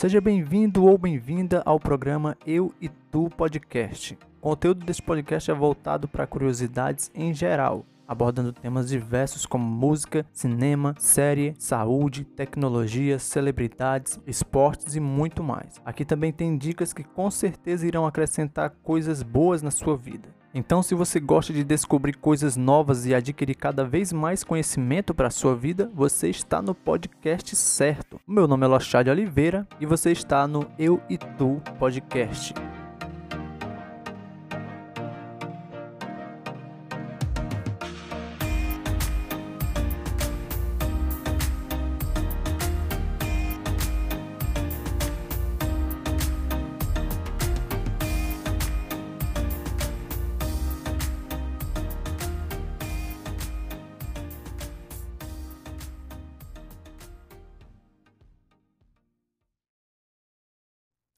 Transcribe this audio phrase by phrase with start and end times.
[0.00, 4.16] Seja bem-vindo ou bem-vinda ao programa Eu e Tu Podcast.
[4.40, 10.26] O conteúdo deste podcast é voltado para curiosidades em geral, abordando temas diversos como música,
[10.32, 15.80] cinema, série, saúde, tecnologia, celebridades, esportes e muito mais.
[15.84, 20.28] Aqui também tem dicas que com certeza irão acrescentar coisas boas na sua vida.
[20.52, 25.28] Então, se você gosta de descobrir coisas novas e adquirir cada vez mais conhecimento para
[25.28, 28.20] a sua vida, você está no podcast certo.
[28.26, 32.52] Meu nome é Lochade Oliveira e você está no Eu e Tu Podcast.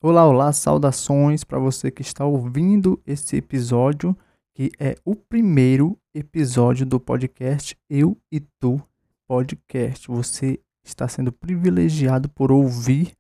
[0.04, 4.18] Olá, olá, saudações para você que está ouvindo esse episódio,
[4.52, 8.82] que é o primeiro episódio do podcast Eu e Tu
[9.28, 10.08] Podcast.
[10.08, 13.12] Você está sendo privilegiado por ouvir,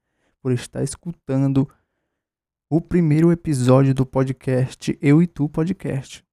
[0.42, 1.70] por estar escutando
[2.68, 6.24] o primeiro episódio do podcast Eu e Tu Podcast.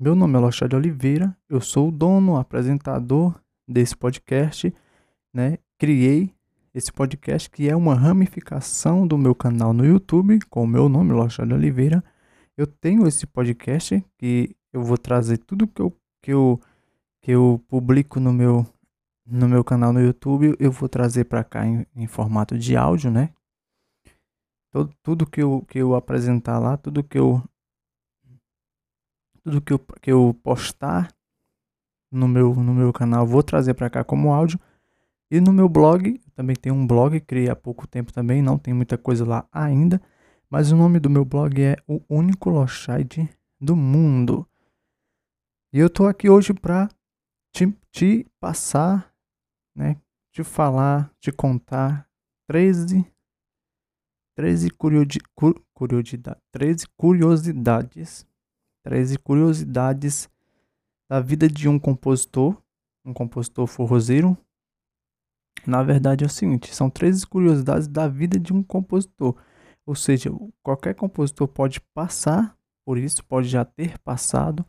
[0.00, 4.72] Meu nome é Lochade Oliveira, eu sou o dono, apresentador desse podcast,
[5.34, 5.58] né?
[5.78, 6.34] Criei
[6.76, 11.10] esse podcast que é uma ramificação do meu canal no YouTube, com o meu nome,
[11.10, 12.04] Lochado Oliveira.
[12.54, 15.90] Eu tenho esse podcast que eu vou trazer tudo que eu,
[16.22, 16.60] que eu,
[17.22, 18.66] que eu publico no meu,
[19.24, 23.10] no meu canal no YouTube, eu vou trazer para cá em, em, formato de áudio,
[23.10, 23.32] né?
[24.70, 27.42] Todo, tudo que eu, que eu apresentar lá, tudo que eu
[29.42, 31.10] tudo que eu, que eu postar
[32.12, 34.60] no meu, no meu canal, vou trazer para cá como áudio.
[35.30, 38.72] E no meu blog, também tenho um blog, criei há pouco tempo também, não tem
[38.72, 40.00] muita coisa lá ainda,
[40.48, 43.28] mas o nome do meu blog é O Único Lochide
[43.60, 44.48] do Mundo.
[45.72, 46.88] E eu tô aqui hoje para
[47.52, 49.12] te, te, passar,
[49.74, 49.96] né,
[50.32, 52.08] te falar, te contar
[52.46, 53.04] 13
[54.36, 58.26] 13 curiosi, cur, curiosidade, 13 curiosidades,
[58.84, 60.28] 13 curiosidades
[61.08, 62.54] da vida de um compositor,
[63.02, 64.36] um compositor forrozeiro,
[65.64, 69.36] na verdade é o seguinte, são 13 curiosidades da vida de um compositor.
[69.84, 70.30] Ou seja,
[70.62, 74.64] qualquer compositor pode passar por isso, pode já ter passado,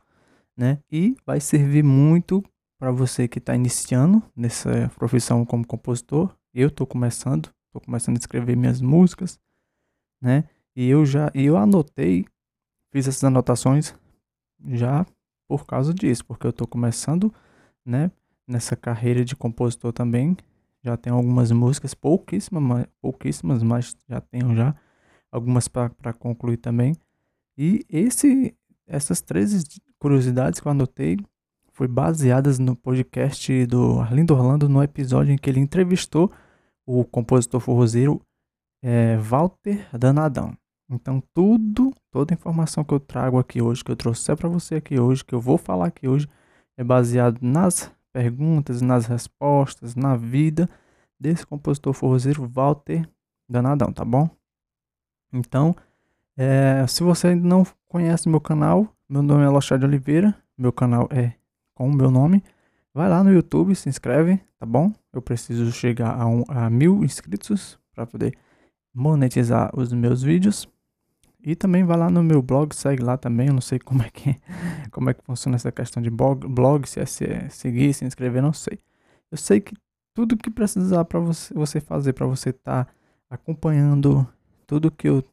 [0.55, 0.79] né?
[0.91, 2.43] E vai servir muito
[2.79, 6.35] para você que está iniciando nessa profissão como compositor.
[6.53, 9.39] Eu estou começando, estou começando a escrever minhas músicas,
[10.21, 10.45] né?
[10.75, 12.25] E eu já, eu anotei,
[12.91, 13.95] fiz essas anotações
[14.69, 15.05] já
[15.47, 17.33] por causa disso, porque eu estou começando,
[17.85, 18.11] né?
[18.47, 20.37] Nessa carreira de compositor também,
[20.87, 24.73] já tenho algumas músicas, pouquíssimas, pouquíssimas, mas já tenho já
[25.31, 26.95] algumas para concluir também.
[27.57, 28.55] E esse,
[28.87, 29.65] essas três
[29.99, 31.17] curiosidades que eu anotei
[31.73, 36.31] foi baseadas no podcast do Arlindo Orlando, no episódio em que ele entrevistou
[36.85, 38.21] o compositor forrozeiro
[38.81, 40.55] é, Walter Danadão.
[40.89, 44.75] Então tudo, toda a informação que eu trago aqui hoje, que eu trouxe para você
[44.75, 46.29] aqui hoje, que eu vou falar aqui hoje,
[46.77, 50.69] é baseado nas perguntas, nas respostas, na vida
[51.19, 53.07] desse compositor forrozeiro Walter
[53.49, 54.29] Danadão, tá bom?
[55.31, 55.75] Então,
[56.37, 61.07] é, se você ainda não conhece meu canal, meu nome é Lochard Oliveira, meu canal
[61.11, 61.33] é
[61.73, 62.43] com o meu nome.
[62.93, 64.91] Vai lá no YouTube, se inscreve, tá bom?
[65.13, 68.37] Eu preciso chegar a, um, a mil inscritos para poder
[68.93, 70.67] monetizar os meus vídeos.
[71.43, 73.47] E também vai lá no meu blog, segue lá também.
[73.47, 74.35] Eu não sei como é que
[74.91, 78.05] como é que funciona essa questão de blog, blog se é, se é seguir, se
[78.05, 78.79] inscrever, não sei.
[79.31, 79.73] Eu sei que
[80.13, 82.91] tudo que precisar para você, você fazer para você estar tá
[83.29, 84.27] acompanhando
[84.65, 85.23] tudo que eu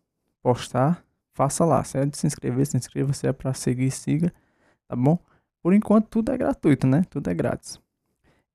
[0.42, 1.82] postar, faça lá.
[1.82, 3.12] Se é de se inscrever, se inscreva.
[3.12, 4.32] Se é para seguir, siga,
[4.86, 5.18] tá bom?
[5.62, 7.02] Por enquanto tudo é gratuito, né?
[7.08, 7.80] Tudo é grátis.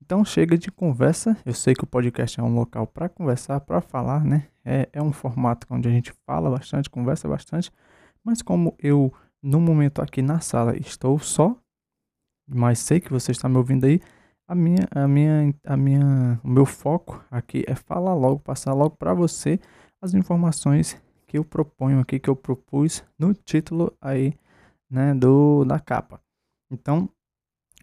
[0.00, 1.36] Então chega de conversa.
[1.44, 4.46] Eu sei que o podcast é um local para conversar, para falar, né?
[4.64, 7.70] É, é um formato onde a gente fala bastante, conversa bastante.
[8.24, 9.12] Mas como eu,
[9.42, 11.56] no momento aqui na sala, estou só,
[12.48, 14.00] mas sei que você está me ouvindo aí,
[14.46, 18.96] a minha, a minha, a minha, o meu foco aqui é falar logo, passar logo
[18.96, 19.60] para você
[20.02, 24.34] as informações que eu proponho aqui, que eu propus no título aí,
[24.90, 26.20] né, do da capa.
[26.70, 27.08] Então,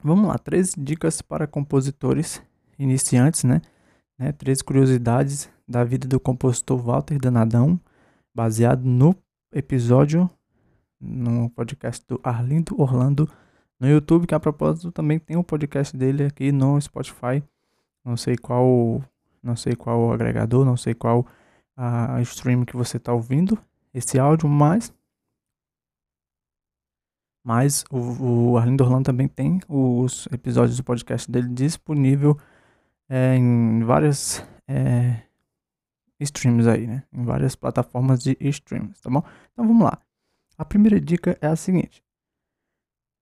[0.03, 2.41] Vamos lá, três dicas para compositores
[2.77, 3.61] iniciantes, né?
[4.17, 4.31] Né?
[4.31, 7.79] Três curiosidades da vida do compositor Walter Danadão,
[8.33, 9.15] baseado no
[9.51, 10.29] episódio,
[10.99, 13.29] no podcast do Arlindo Orlando
[13.79, 17.43] no YouTube, que a propósito também tem o um podcast dele aqui no Spotify.
[18.03, 19.03] Não sei qual,
[19.43, 21.25] não sei qual agregador, não sei qual
[21.75, 23.57] a stream que você está ouvindo
[23.93, 24.93] esse áudio, mas
[27.45, 32.37] mas o, o Arlindo Orlando também tem os episódios do podcast dele disponível
[33.09, 35.23] é, em várias é,
[36.19, 37.03] streams aí, né?
[37.11, 39.23] Em várias plataformas de streams, tá bom?
[39.51, 39.99] Então vamos lá.
[40.57, 42.03] A primeira dica é a seguinte: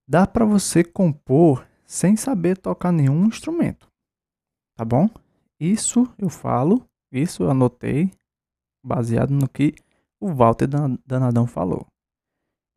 [0.07, 3.91] dá para você compor sem saber tocar nenhum instrumento,
[4.75, 5.09] tá bom?
[5.59, 8.11] Isso eu falo, isso eu anotei,
[8.83, 9.73] baseado no que
[10.19, 10.67] o Walter
[11.05, 11.87] Danadão falou.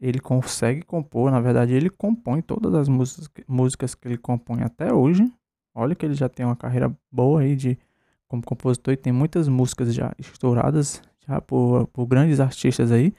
[0.01, 4.93] Ele consegue compor, na verdade, ele compõe todas as músicas, músicas que ele compõe até
[4.93, 5.25] hoje.
[5.75, 7.79] Olha que ele já tem uma carreira boa aí de
[8.27, 13.15] como compositor e tem muitas músicas já estouradas já por, por grandes artistas aí.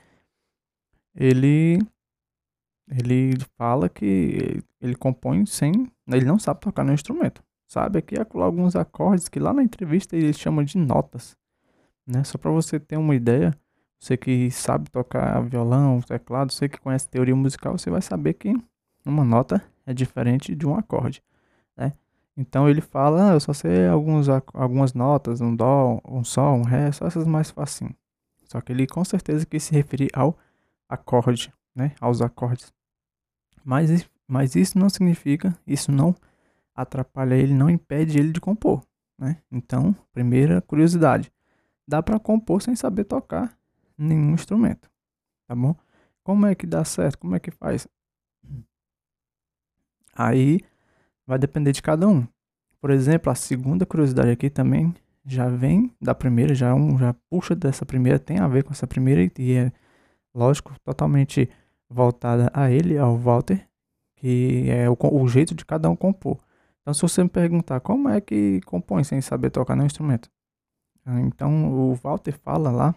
[1.16, 1.80] Ele
[2.90, 5.72] ele fala que ele compõe sem,
[6.08, 7.44] ele não sabe tocar no instrumento.
[7.68, 11.38] Sabe aqui alguns acordes que lá na entrevista ele chama de notas,
[12.06, 12.24] né?
[12.24, 13.56] Só para você ter uma ideia,
[14.00, 18.56] você que sabe tocar violão, teclado, você que conhece teoria musical, você vai saber que
[19.06, 21.22] uma nota é diferente de um acorde,
[21.78, 21.94] né?
[22.40, 26.64] Então ele fala, ah, eu só sei alguns, algumas notas, um dó, um sol, um
[26.64, 27.94] ré, só essas mais facinho.
[28.46, 30.40] Só que ele com certeza quis se referir ao
[30.88, 31.94] acorde, né?
[32.00, 32.74] Aos acordes.
[33.62, 36.16] Mas, mas isso não significa, isso não
[36.74, 38.86] atrapalha ele, não impede ele de compor,
[39.18, 39.42] né?
[39.52, 41.30] Então, primeira curiosidade,
[41.86, 43.54] dá para compor sem saber tocar
[43.98, 44.90] nenhum instrumento,
[45.46, 45.76] tá bom?
[46.24, 47.18] Como é que dá certo?
[47.18, 47.86] Como é que faz?
[50.16, 50.62] Aí
[51.30, 52.28] vai depender de cada um.
[52.82, 54.92] Por exemplo, a segunda curiosidade aqui também
[55.24, 58.88] já vem da primeira, já um já puxa dessa primeira, tem a ver com essa
[58.88, 59.72] primeira e é
[60.34, 61.48] lógico totalmente
[61.88, 63.64] voltada a ele, ao Walter,
[64.16, 66.40] que é o, o jeito de cada um compor.
[66.82, 70.32] Então, se você me perguntar como é que compõe sem saber tocar nenhum instrumento,
[71.06, 72.96] então o Walter fala lá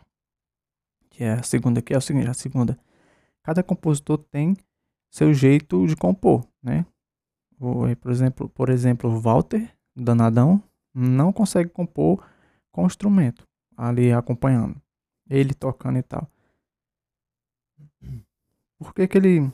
[1.10, 2.78] que é a segunda, que é o seguinte, a segunda,
[3.42, 4.56] cada compositor tem
[5.10, 6.86] seu jeito de compor, né?
[8.00, 10.62] Por exemplo, por exemplo, o Walter Danadão
[10.92, 12.24] não consegue compor
[12.70, 14.80] com instrumento ali acompanhando,
[15.28, 16.28] ele tocando e tal.
[18.78, 19.52] Por que que ele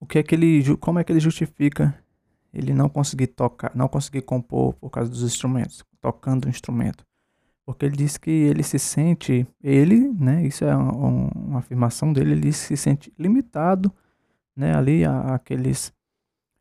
[0.00, 2.02] o que é que ele como é que ele justifica
[2.54, 7.04] ele não conseguir tocar, não conseguir compor por causa dos instrumentos, tocando o instrumento?
[7.68, 12.32] porque ele diz que ele se sente, ele, né, isso é uma, uma afirmação dele,
[12.32, 13.92] ele se sente limitado,
[14.56, 15.92] né, ali a, aqueles,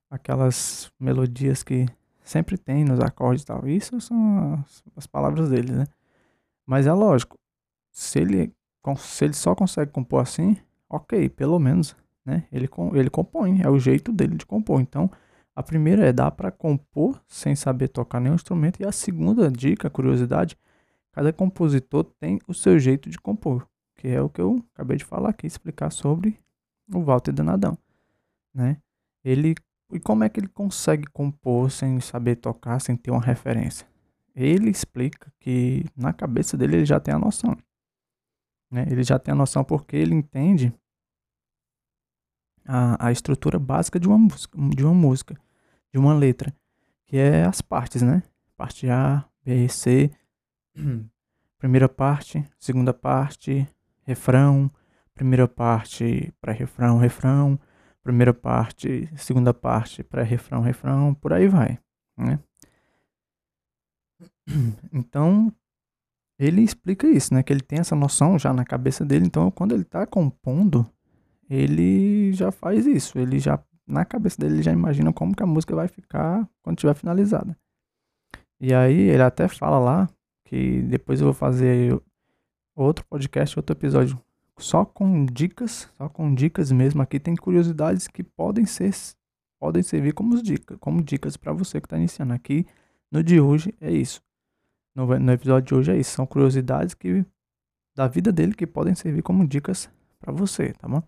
[0.10, 1.86] aquelas melodias que
[2.24, 3.68] sempre tem nos acordes e tal.
[3.68, 5.86] Isso são as, as palavras dele, né?
[6.66, 7.38] Mas é lógico,
[7.92, 8.54] se ele,
[8.98, 10.58] se ele só consegue compor assim,
[10.90, 11.96] ok, pelo menos,
[12.26, 12.46] né?
[12.52, 14.82] Ele, ele compõe, é o jeito dele de compor.
[14.82, 15.10] Então,
[15.56, 18.82] a primeira é dar para compor sem saber tocar nenhum instrumento.
[18.82, 20.58] E a segunda dica, curiosidade,
[21.18, 25.04] Cada compositor tem o seu jeito de compor, que é o que eu acabei de
[25.04, 26.40] falar aqui, explicar sobre
[26.94, 27.76] o Walter Danadão,
[28.54, 28.78] né?
[29.24, 29.56] Ele
[29.92, 33.88] e como é que ele consegue compor sem saber tocar, sem ter uma referência?
[34.36, 37.58] Ele explica que na cabeça dele ele já tem a noção.
[38.70, 38.86] Né?
[38.90, 40.74] Ele já tem a noção porque ele entende
[42.66, 45.40] a, a estrutura básica de uma música, de uma música,
[45.92, 46.54] de uma letra,
[47.06, 48.22] que é as partes, né?
[48.58, 50.12] Parte A, B, C,
[51.58, 53.68] primeira parte, segunda parte,
[54.04, 54.70] refrão,
[55.14, 57.60] primeira parte, pré-refrão, refrão,
[58.08, 61.78] primeira parte, segunda parte, pré-refrão, refrão, por aí vai,
[62.18, 62.40] né?
[64.94, 65.54] Então,
[66.40, 67.44] ele explica isso, né?
[67.44, 69.26] Que ele tem essa noção já na cabeça dele.
[69.26, 70.90] Então, quando ele está compondo,
[71.50, 73.20] ele já faz isso.
[73.20, 76.78] Ele já, na cabeça dele, ele já imagina como que a música vai ficar quando
[76.78, 77.58] estiver finalizada.
[78.62, 80.10] E aí, ele até fala lá
[80.46, 82.02] que depois eu vou fazer
[82.74, 84.18] outro podcast, outro episódio
[84.58, 87.02] só com dicas, só com dicas mesmo.
[87.02, 88.94] Aqui tem curiosidades que podem ser
[89.60, 92.34] podem servir como dicas, como dicas para você que está iniciando.
[92.34, 92.66] Aqui
[93.12, 94.22] no de hoje é isso.
[94.96, 96.12] No, no episódio de hoje é isso.
[96.12, 97.26] São curiosidades que
[97.96, 101.02] da vida dele que podem servir como dicas para você, tá bom?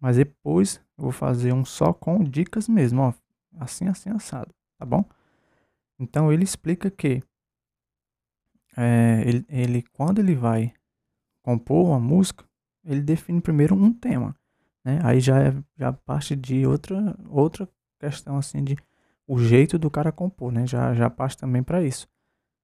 [0.00, 3.14] Mas depois eu vou fazer um só com dicas mesmo, ó,
[3.58, 5.04] assim assim assado, tá bom?
[5.98, 7.22] Então ele explica que
[8.76, 10.74] é, ele, ele, quando ele vai
[11.42, 12.45] compor uma música,
[12.86, 14.34] ele define primeiro um tema,
[14.84, 15.00] né?
[15.02, 18.76] Aí já é já parte de outra outra questão assim de
[19.26, 20.66] o jeito do cara compor, né?
[20.66, 22.08] Já já parte também para isso.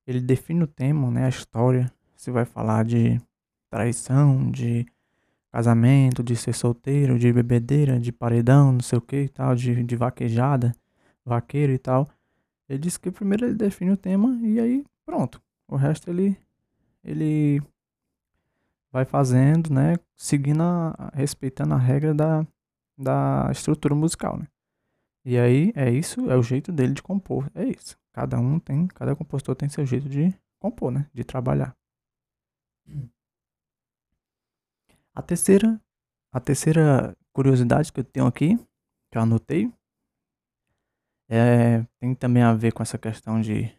[0.07, 1.27] Ele define o tema, né?
[1.27, 1.93] A história.
[2.17, 3.21] Se vai falar de
[3.69, 4.87] traição, de
[5.51, 9.83] casamento, de ser solteiro, de bebedeira, de paredão, não sei o que e tal, de,
[9.83, 10.73] de vaquejada,
[11.25, 12.09] vaqueiro e tal.
[12.69, 15.43] Ele diz que primeiro ele define o tema e aí pronto.
[15.69, 16.37] O resto ele,
[17.05, 17.61] ele
[18.93, 22.47] vai fazendo, né, seguindo a, respeitando a regra da,
[22.97, 24.47] da estrutura musical, né?
[25.25, 27.97] E aí é isso, é o jeito dele de compor, é isso.
[28.13, 31.75] Cada um tem, cada compositor tem seu jeito de compor, né, de trabalhar.
[35.15, 35.81] A terceira,
[36.31, 38.57] a terceira curiosidade que eu tenho aqui,
[39.11, 39.73] que eu anotei,
[41.31, 43.73] é, tem também a ver com essa questão de,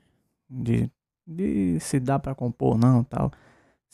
[0.49, 0.89] de,
[1.27, 3.31] de se dá para compor ou não, tal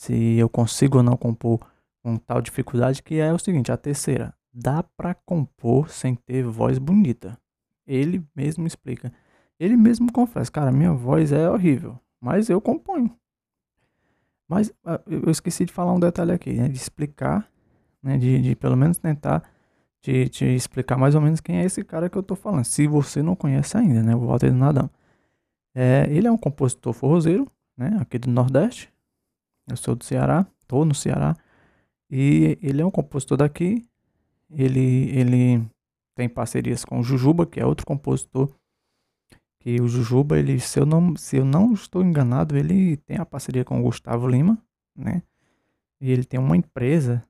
[0.00, 1.60] se eu consigo ou não compor
[2.02, 6.78] com tal dificuldade, que é o seguinte, a terceira, dá para compor sem ter voz
[6.78, 7.38] bonita.
[7.86, 9.12] Ele mesmo explica.
[9.58, 13.14] Ele mesmo confessa, cara, minha voz é horrível, mas eu componho.
[14.48, 17.46] Mas ah, eu esqueci de falar um detalhe aqui, né, de explicar,
[18.02, 19.42] né, de, de pelo menos tentar
[20.00, 22.64] te, te, explicar mais ou menos quem é esse cara que eu tô falando.
[22.64, 24.88] Se você não conhece ainda, né, o Walter Nadão.
[25.74, 28.90] É, ele é um compositor forrozeiro, né, aqui do Nordeste,
[29.70, 31.36] eu sou do Ceará, tô no Ceará.
[32.10, 33.86] E ele é um compositor daqui.
[34.50, 35.64] Ele, ele
[36.14, 38.52] tem parcerias com o Jujuba, que é outro compositor.
[39.60, 43.26] Que o Jujuba, ele, se eu não, se eu não estou enganado, ele tem a
[43.26, 44.58] parceria com o Gustavo Lima,
[44.96, 45.22] né?
[46.00, 47.22] E ele tem uma empresa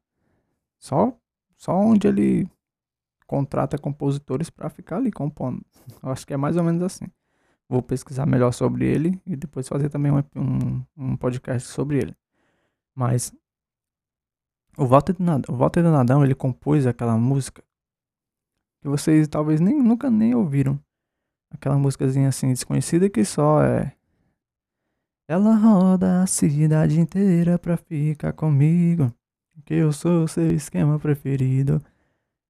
[0.79, 1.13] só,
[1.57, 2.49] só onde ele
[3.27, 5.65] contrata compositores para ficar ali compondo.
[6.03, 7.07] Eu acho que é mais ou menos assim.
[7.69, 12.17] Vou pesquisar melhor sobre ele e depois fazer também um, um, um podcast sobre ele.
[13.01, 13.33] Mas
[14.77, 17.65] o Walter, do Nadão, o Walter do Nadão, ele compôs aquela música
[18.83, 20.79] que vocês talvez nem, nunca nem ouviram.
[21.51, 23.97] Aquela músicazinha assim desconhecida que só é
[25.27, 29.11] Ela roda a cidade inteira pra ficar comigo,
[29.65, 31.83] que eu sou seu esquema preferido.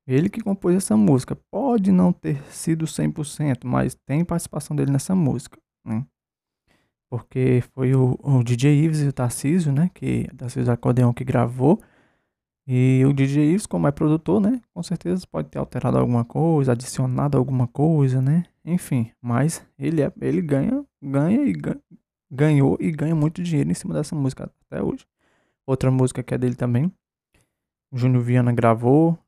[0.04, 1.36] Ele que compôs essa música.
[1.48, 6.04] Pode não ter sido 100%, mas tem participação dele nessa música, né?
[7.10, 11.80] Porque foi o, o DJ Ives e o Tarcísio, né, que Tarcísio Acordeão que gravou,
[12.66, 16.70] e o DJ Ives, como é produtor, né, com certeza pode ter alterado alguma coisa,
[16.70, 21.80] adicionado alguma coisa, né, enfim, mas ele, é, ele ganha, ganha e ganha,
[22.30, 25.04] ganhou e ganha muito dinheiro em cima dessa música até hoje.
[25.66, 26.92] Outra música que é dele também,
[27.92, 29.18] Júnior Viana gravou,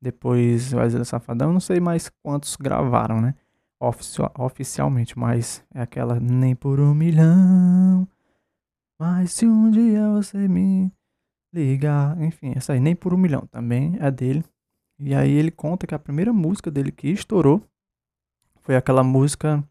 [0.00, 3.34] depois o Wesley Safadão, não sei mais quantos gravaram, né,
[3.80, 8.06] oficial, oficialmente, mas é aquela nem por um milhão.
[8.98, 10.90] Mas se um dia você me
[11.52, 14.44] ligar, enfim, essa aí nem por um milhão também é dele.
[14.98, 17.62] E aí ele conta que a primeira música dele que estourou
[18.62, 19.62] foi aquela música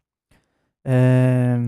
[0.84, 1.58] é,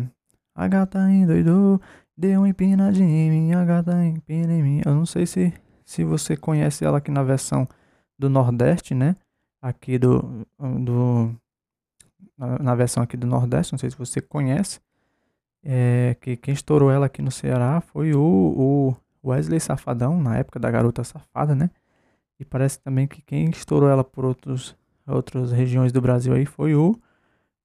[0.54, 1.80] A gata endoidou,
[2.16, 4.80] deu uma empinadinha em mim, a gata empina em mim.
[4.86, 5.52] Eu não sei se,
[5.84, 7.68] se você conhece ela aqui na versão
[8.18, 9.16] do Nordeste, né?
[9.60, 11.34] Aqui do, do
[12.38, 14.80] na, versão aqui do Nordeste, não sei se você conhece,
[15.64, 18.96] é, que quem estourou ela aqui no Ceará foi o, o
[19.28, 21.70] Wesley Safadão, na época da Garota Safada, né?
[22.38, 24.76] E parece também que quem estourou ela por outros,
[25.06, 26.96] outras regiões do Brasil aí foi o,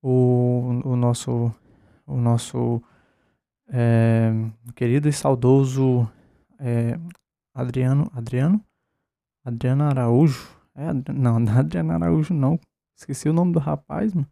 [0.01, 1.53] o, o nosso,
[2.07, 2.81] o nosso
[3.69, 4.31] é,
[4.75, 6.09] querido e saudoso
[6.59, 6.97] é,
[7.53, 8.59] Adriano, Adriano,
[9.45, 12.59] Adriano Araújo, é, não, não é Adriano Araújo não,
[12.97, 14.27] esqueci o nome do rapaz, mano.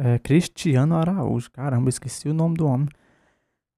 [0.00, 1.50] É Cristiano Araújo.
[1.50, 2.88] Caramba, esqueci o nome do homem.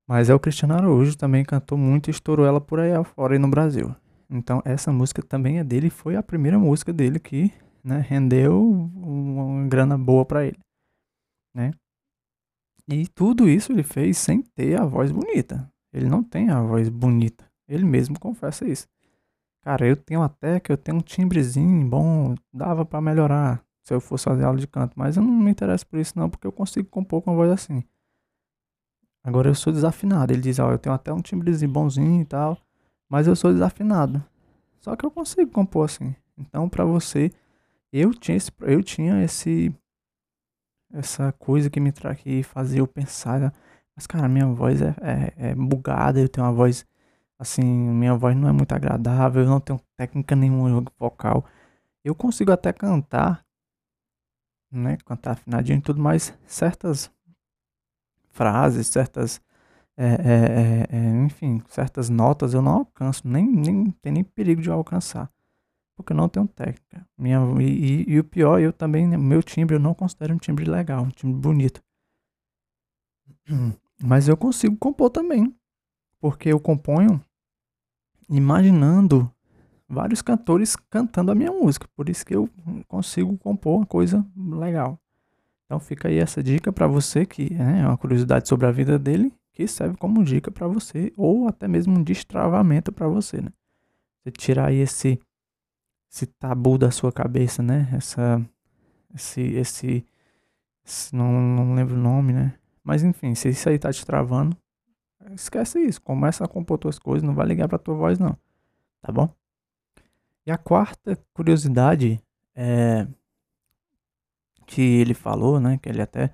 [0.07, 3.39] Mas é o Cristiano Araújo, também cantou muito e estourou ela por aí fora e
[3.39, 3.97] no Brasil.
[4.29, 7.51] Então essa música também é dele, foi a primeira música dele que
[7.83, 10.59] né, rendeu uma grana boa para ele.
[11.55, 11.73] Né?
[12.87, 15.73] E tudo isso ele fez sem ter a voz bonita.
[15.91, 17.51] Ele não tem a voz bonita.
[17.67, 18.87] Ele mesmo confessa isso.
[19.63, 24.01] Cara, eu tenho até que eu tenho um timbrezinho bom, dava para melhorar se eu
[24.01, 24.93] fosse fazer aula de canto.
[24.95, 27.51] Mas eu não me interesso por isso, não, porque eu consigo compor com uma voz
[27.51, 27.83] assim.
[29.25, 30.33] Agora eu sou desafinado.
[30.33, 32.57] Ele diz, ó, eu tenho até um timbrezinho bonzinho e tal,
[33.09, 34.25] mas eu sou desafinado.
[34.81, 36.15] Só que eu consigo compor assim.
[36.39, 37.33] Então, para você,
[37.93, 39.75] eu tinha esse, eu tinha esse
[40.93, 43.53] essa coisa que me tra que fazia eu pensar,
[43.95, 46.85] mas cara, minha voz é, é, é bugada, eu tenho uma voz
[47.39, 51.45] assim, minha voz não é muito agradável, eu não tenho técnica nenhuma vocal.
[52.05, 53.45] Eu consigo até cantar
[54.71, 57.11] né, cantar afinadinho e tudo, mas certas
[58.31, 59.41] frases, certas,
[59.97, 64.71] é, é, é, enfim, certas notas eu não alcanço, nem, nem tem nem perigo de
[64.71, 65.31] alcançar,
[65.97, 67.07] porque eu não tenho técnica.
[67.19, 70.65] Minha, e, e, e o pior, eu também, meu timbre eu não considero um timbre
[70.65, 71.83] legal, um timbre bonito.
[74.03, 75.55] Mas eu consigo compor também,
[76.21, 77.23] porque eu componho
[78.31, 79.31] imaginando
[79.91, 81.89] vários cantores cantando a minha música.
[81.97, 82.49] Por isso que eu
[82.87, 84.99] consigo compor uma coisa legal.
[85.67, 88.99] Então fica aí essa dica para você que né, é uma curiosidade sobre a vida
[88.99, 93.53] dele, que serve como dica para você ou até mesmo um destravamento para você, né?
[94.23, 95.19] Você tirar aí esse
[96.13, 97.89] esse tabu da sua cabeça, né?
[97.93, 98.45] Essa
[99.15, 100.05] esse esse,
[100.85, 102.55] esse não, não lembro o nome, né?
[102.83, 104.57] Mas enfim, se isso aí tá te travando,
[105.33, 108.37] esquece isso, começa a compor tuas coisas, não vai ligar para tua voz não.
[109.03, 109.33] Tá bom?
[110.51, 112.21] E a quarta curiosidade
[112.57, 113.07] é
[114.67, 116.33] que ele falou, né, que ele até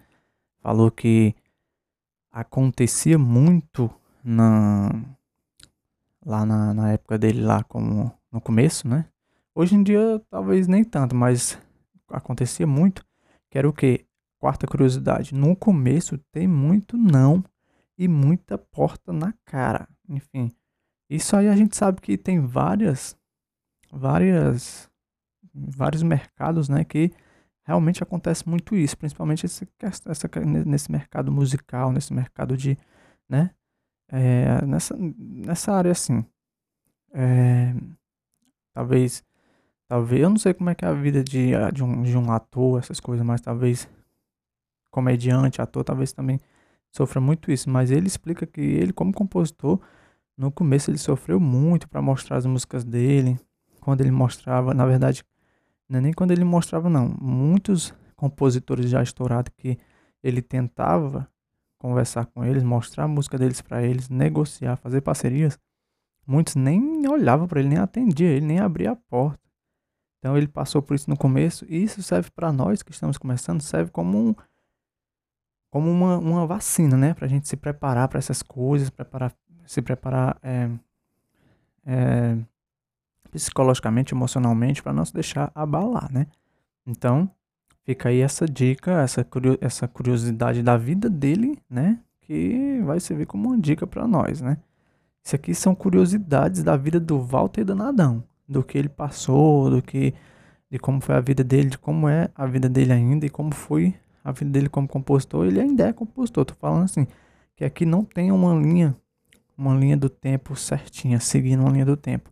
[0.62, 1.34] falou que
[2.32, 3.94] acontecia muito
[4.24, 4.90] na
[6.24, 9.04] lá na, na época dele lá como no começo, né?
[9.54, 11.58] Hoje em dia talvez nem tanto, mas
[12.08, 13.04] acontecia muito,
[13.50, 14.06] que era o que?
[14.38, 17.44] Quarta curiosidade, no começo tem muito não
[17.98, 19.86] e muita porta na cara.
[20.08, 20.50] Enfim,
[21.10, 23.14] isso aí a gente sabe que tem várias
[23.92, 24.90] várias
[25.56, 27.10] vários mercados, né, que
[27.64, 32.76] realmente acontece muito isso, principalmente esse, essa, nesse mercado musical, nesse mercado de,
[33.28, 33.50] né,
[34.08, 36.24] é, nessa, nessa área assim.
[37.12, 37.74] É,
[38.74, 39.24] talvez,
[39.88, 42.30] talvez, eu não sei como é que é a vida de, de, um, de um
[42.30, 43.88] ator, essas coisas, mas talvez
[44.90, 46.38] comediante, ator, talvez também
[46.90, 49.80] sofra muito isso, mas ele explica que ele, como compositor,
[50.36, 53.38] no começo ele sofreu muito para mostrar as músicas dele,
[53.86, 55.24] quando ele mostrava, na verdade,
[55.88, 57.08] é nem quando ele mostrava, não.
[57.20, 59.78] Muitos compositores já estourados que
[60.20, 61.30] ele tentava
[61.78, 65.56] conversar com eles, mostrar a música deles para eles, negociar, fazer parcerias.
[66.26, 69.38] Muitos nem olhavam para ele, nem atendia ele, nem abria a porta.
[70.18, 73.60] Então ele passou por isso no começo e isso serve para nós que estamos começando,
[73.60, 74.34] serve como um
[75.70, 79.32] como uma, uma vacina, né, para a gente se preparar para essas coisas, preparar,
[79.66, 80.70] se preparar é,
[81.84, 82.38] é,
[83.28, 86.26] psicologicamente, emocionalmente, para não se deixar abalar, né?
[86.86, 87.30] Então,
[87.84, 89.02] fica aí essa dica,
[89.60, 91.98] essa, curiosidade da vida dele, né?
[92.20, 94.58] Que vai servir como uma dica para nós, né?
[95.24, 100.14] Isso aqui são curiosidades da vida do Walter Danadão, do que ele passou, do que
[100.70, 103.54] de como foi a vida dele, de como é a vida dele ainda e como
[103.54, 105.46] foi a vida dele como compositor.
[105.46, 107.06] Ele ainda é compositor, tô falando assim,
[107.54, 108.94] que aqui não tem uma linha,
[109.56, 112.30] uma linha do tempo certinha, seguindo uma linha do tempo.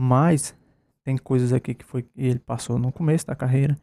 [0.00, 0.56] Mas
[1.02, 3.76] tem coisas aqui que foi ele passou no começo da carreira,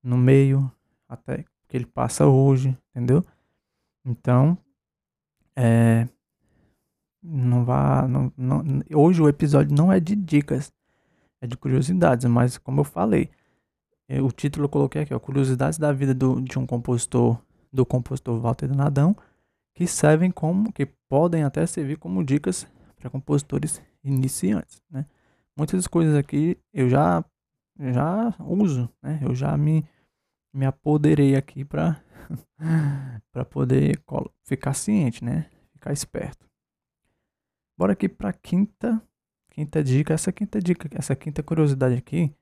[0.00, 0.70] no meio,
[1.08, 3.24] até que ele passa hoje, entendeu?
[4.04, 4.56] Então,
[5.56, 6.06] é,
[7.20, 8.62] não vá, não, não,
[8.94, 10.72] hoje o episódio não é de dicas,
[11.40, 13.28] é de curiosidades, mas como eu falei,
[14.08, 17.36] é, o título eu coloquei aqui, ó, curiosidades da vida do, de um compositor,
[17.72, 19.16] do compositor Walter Nadão,
[19.74, 22.64] que servem como, que podem até servir como dicas
[22.96, 25.04] para compositores iniciantes, né?
[25.58, 27.24] Muitas coisas aqui eu já
[27.78, 29.20] já uso, né?
[29.22, 29.84] Eu já me
[30.54, 32.02] me apoderei aqui para
[33.32, 34.02] para poder
[34.44, 35.50] ficar ciente, né?
[35.72, 36.48] Ficar esperto.
[37.76, 39.02] Bora aqui para quinta
[39.50, 42.32] quinta dica, essa quinta dica, essa quinta curiosidade aqui.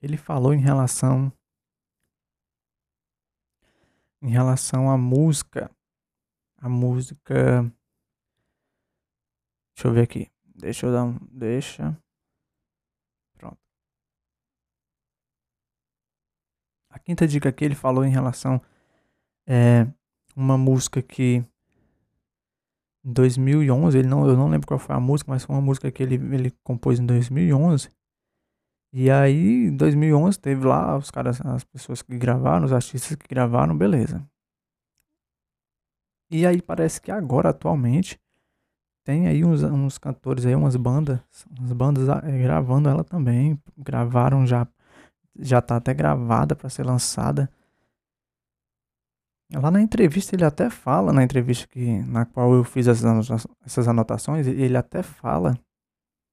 [0.00, 1.32] Ele falou em relação
[4.22, 5.70] em relação à música,
[6.56, 7.70] a música
[9.76, 10.33] Deixa eu ver aqui.
[10.54, 11.18] Deixa eu dar um.
[11.30, 11.96] Deixa.
[13.36, 13.58] Pronto.
[16.90, 18.60] A quinta dica que ele falou em relação
[19.46, 19.86] é
[20.36, 21.42] uma música que
[23.04, 25.92] em 2011, ele não, eu não lembro qual foi a música, mas foi uma música
[25.92, 27.90] que ele, ele compôs em 2011.
[28.92, 33.28] E aí, em 2011, teve lá os caras, as pessoas que gravaram, os artistas que
[33.28, 34.26] gravaram, beleza.
[36.30, 38.18] E aí parece que agora, atualmente,
[39.04, 41.20] tem aí uns, uns cantores aí, umas bandas,
[41.58, 44.66] umas bandas é, gravando ela também, gravaram já,
[45.38, 47.50] já tá até gravada para ser lançada.
[49.52, 53.86] Lá na entrevista ele até fala, na entrevista que, na qual eu fiz essas, essas
[53.86, 55.56] anotações, ele até fala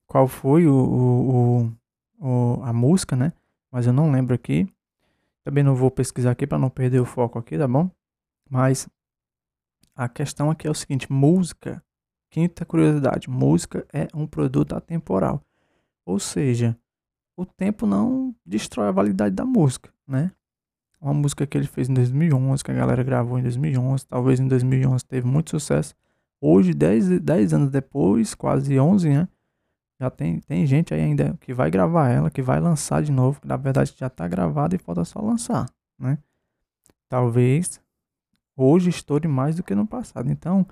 [0.08, 1.72] qual foi o, o,
[2.20, 3.34] o, a música, né?
[3.70, 4.68] Mas eu não lembro aqui.
[5.44, 7.90] Também não vou pesquisar aqui para não perder o foco aqui, tá bom?
[8.50, 8.88] Mas
[9.96, 11.84] a questão aqui é o seguinte, música
[12.32, 15.44] Quinta curiosidade: música é um produto atemporal.
[16.06, 16.78] Ou seja,
[17.38, 20.32] o tempo não destrói a validade da música, né?
[21.00, 24.48] Uma música que ele fez em 2011, que a galera gravou em 2011, talvez em
[24.48, 25.94] 2011 teve muito sucesso.
[26.40, 29.28] Hoje, 10, 10 anos depois, quase 11, né?
[30.00, 33.42] Já tem, tem gente aí ainda que vai gravar ela, que vai lançar de novo,
[33.42, 36.18] que na verdade já está gravada e falta só lançar, né?
[37.10, 37.82] Talvez
[38.56, 40.32] hoje estoure mais do que no passado.
[40.32, 40.66] Então,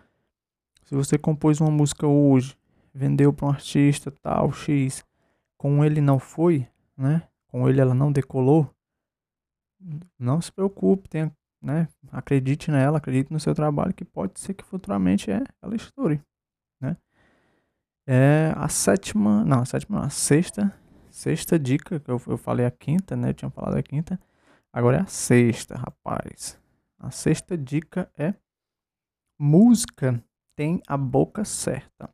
[0.89, 2.57] se você compôs uma música hoje,
[2.91, 5.05] vendeu para um artista tal X,
[5.55, 7.29] com ele não foi, né?
[7.47, 8.67] Com ele ela não decolou,
[10.17, 11.87] não se preocupe, tenha né?
[12.11, 16.23] Acredite nela, acredite no seu trabalho, que pode ser que futuramente é, ela estoure,
[16.81, 16.97] né?
[18.07, 20.73] É a sétima, não, a sétima não, a sexta,
[21.11, 23.29] sexta dica, que eu, eu falei a quinta, né?
[23.29, 24.19] Eu tinha falado a quinta,
[24.73, 26.59] agora é a sexta, rapaz.
[26.97, 28.33] A sexta dica é
[29.37, 30.23] música
[30.59, 32.13] tem a boca certa.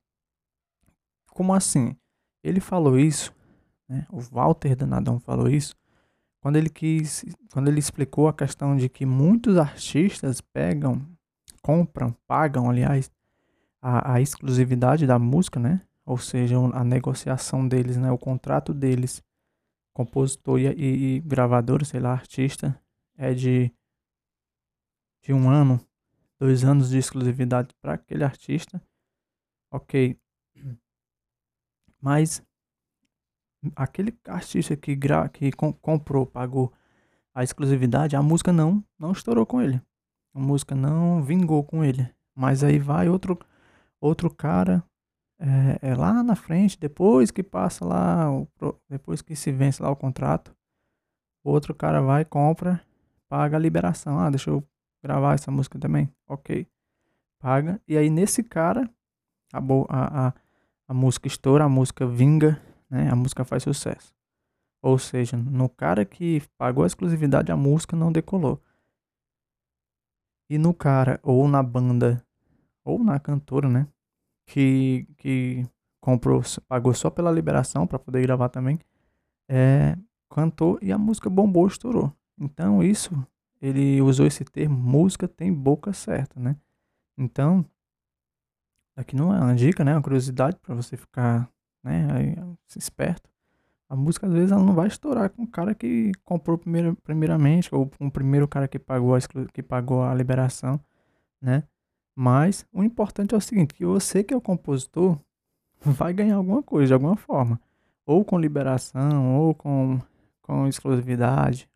[1.31, 1.97] Como assim?
[2.43, 3.33] Ele falou isso,
[3.89, 4.05] né?
[4.11, 5.75] O Walter Danadão falou isso
[6.39, 11.03] quando ele quis, quando ele explicou a questão de que muitos artistas pegam,
[11.63, 13.09] compram, pagam, aliás,
[13.81, 15.81] a, a exclusividade da música, né?
[16.05, 18.11] Ou seja, a negociação deles, né?
[18.11, 19.23] O contrato deles,
[19.91, 22.79] compositor e, e, e gravador, sei lá, artista,
[23.17, 23.73] é de,
[25.23, 25.83] de um ano,
[26.39, 28.81] dois anos de exclusividade para aquele artista.
[29.71, 30.19] Ok.
[32.01, 32.43] Mas
[33.75, 36.71] aquele artista que, gra, que com, comprou, pagou
[37.33, 39.81] a exclusividade, a música não, não estourou com ele.
[40.33, 42.09] A música não vingou com ele.
[42.35, 43.39] Mas aí vai outro,
[43.99, 44.83] outro cara
[45.39, 48.47] é, é lá na frente, depois que passa lá, o,
[48.89, 50.55] depois que se vence lá o contrato,
[51.43, 52.81] outro cara vai, compra,
[53.27, 54.19] paga a liberação.
[54.19, 54.63] Ah, deixa eu
[55.05, 56.11] gravar essa música também.
[56.27, 56.67] Ok.
[57.39, 57.79] Paga.
[57.87, 58.89] E aí nesse cara,
[59.53, 60.33] a, a, a,
[60.87, 63.09] a música estoura, a música vinga, né?
[63.11, 64.11] A música faz sucesso.
[64.81, 68.59] Ou seja, no cara que pagou a exclusividade, a música não decolou.
[70.49, 72.23] E no cara, ou na banda,
[72.83, 73.87] ou na cantora, né?
[74.47, 75.67] Que, que
[76.01, 78.79] comprou, pagou só pela liberação para poder gravar também,
[79.49, 79.97] é,
[80.29, 82.11] cantou e a música bombou, estourou.
[82.39, 83.11] Então isso,
[83.67, 86.55] ele usou esse termo, música tem boca certa, né?
[87.17, 87.65] Então,
[88.95, 89.93] aqui não é uma dica, né?
[89.93, 91.49] Uma curiosidade para você ficar
[91.85, 92.07] né?
[92.11, 93.29] Aí, esperto.
[93.87, 97.87] A música, às vezes, ela não vai estourar com o cara que comprou primeiramente, ou
[97.87, 99.19] com o primeiro cara que pagou a,
[99.53, 100.79] que pagou a liberação,
[101.39, 101.63] né?
[102.15, 105.19] Mas o importante é o seguinte, que você que é o compositor
[105.79, 107.61] vai ganhar alguma coisa, de alguma forma.
[108.05, 109.99] Ou com liberação, ou com,
[110.41, 111.69] com exclusividade.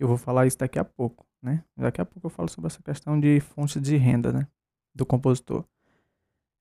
[0.00, 1.62] Eu vou falar isso daqui a pouco, né?
[1.76, 4.48] Daqui a pouco eu falo sobre essa questão de fontes de renda, né?
[4.94, 5.62] Do compositor.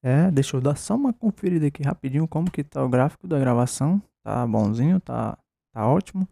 [0.03, 3.39] É, deixa eu dar só uma conferida aqui rapidinho como que tá o gráfico da
[3.39, 4.01] gravação.
[4.21, 5.37] Tá bonzinho, tá,
[5.71, 6.27] tá ótimo.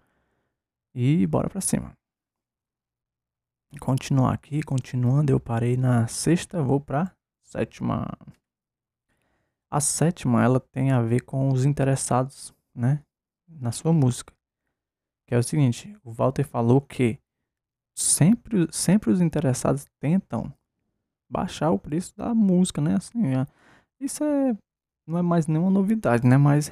[0.93, 1.97] E bora pra cima.
[3.79, 8.05] Continuar aqui, continuando, eu parei na sexta, vou pra sétima.
[9.71, 13.01] A sétima, ela tem a ver com os interessados, né,
[13.47, 14.36] na sua música.
[15.27, 17.19] Que é o seguinte, o Walter falou que
[17.95, 20.53] sempre, sempre os interessados tentam
[21.29, 22.95] baixar o preço da música, né?
[22.95, 23.19] Assim,
[23.99, 24.55] isso é
[25.07, 26.37] não é mais nenhuma novidade, né?
[26.37, 26.71] Mas,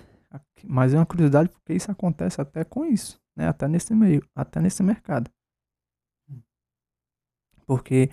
[0.63, 3.47] mas é uma curiosidade porque isso acontece até com isso, né?
[3.47, 5.31] Até nesse meio, até nesse mercado.
[7.65, 8.09] Porque,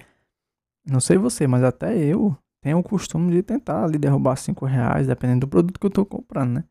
[0.86, 5.08] não sei você, mas até eu tenho o costume de tentar ali derrubar 5 reais,
[5.08, 6.64] dependendo do produto que eu tô comprando, né?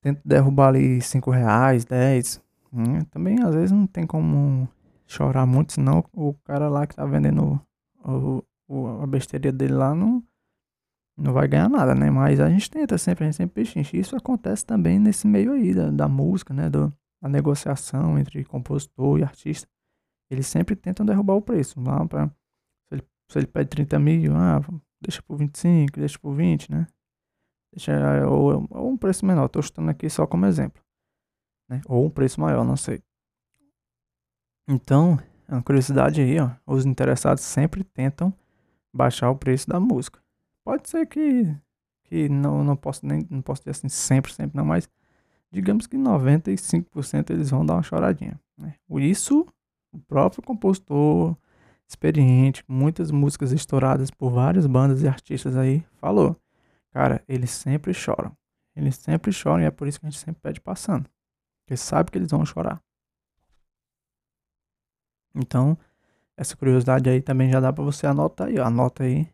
[0.00, 2.40] Tento derrubar ali 5 reais, 10.
[2.72, 4.68] Hum, também às vezes não tem como
[5.06, 7.60] chorar muito, senão o cara lá que tá vendendo
[8.04, 10.22] o, o, a besteira dele lá não,
[11.16, 12.10] não vai ganhar nada, né?
[12.10, 13.96] Mas a gente tenta sempre, a gente sempre pechincha.
[13.96, 16.68] Isso acontece também nesse meio aí da, da música, né?
[16.68, 19.66] Do, da negociação entre compositor e artista.
[20.30, 21.80] Eles sempre tentam derrubar o preço.
[21.80, 24.60] Lá pra, se, ele, se ele pede 30 mil, ah,
[25.00, 26.86] deixa por 25, deixa por 20, né?
[27.78, 29.46] Deixa, ou, ou um preço menor.
[29.46, 30.82] Estou chutando aqui só como exemplo.
[31.68, 31.80] Né?
[31.86, 33.00] Ou um preço maior, não sei.
[34.68, 36.50] Então, é uma curiosidade aí, ó.
[36.66, 38.34] Os interessados sempre tentam
[38.92, 40.20] baixar o preço da música.
[40.64, 41.54] Pode ser que,
[42.04, 44.88] que não, não posso nem não posso dizer assim sempre, sempre não, mas
[45.50, 48.38] digamos que 95% eles vão dar uma choradinha.
[48.58, 48.74] Né?
[48.90, 49.46] Isso,
[49.92, 51.36] o próprio compositor
[51.86, 56.36] experiente, muitas músicas estouradas por várias bandas e artistas aí, falou.
[56.92, 58.36] Cara, eles sempre choram.
[58.74, 61.08] Eles sempre choram e é por isso que a gente sempre pede passando.
[61.64, 62.82] Porque sabe que eles vão chorar.
[65.34, 65.76] Então,
[66.36, 68.64] essa curiosidade aí também já dá para você anotar aí, ó.
[68.64, 69.28] Anota aí.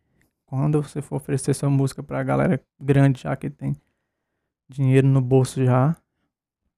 [0.46, 3.76] Quando você for oferecer sua música pra galera grande já que tem
[4.68, 5.96] dinheiro no bolso já,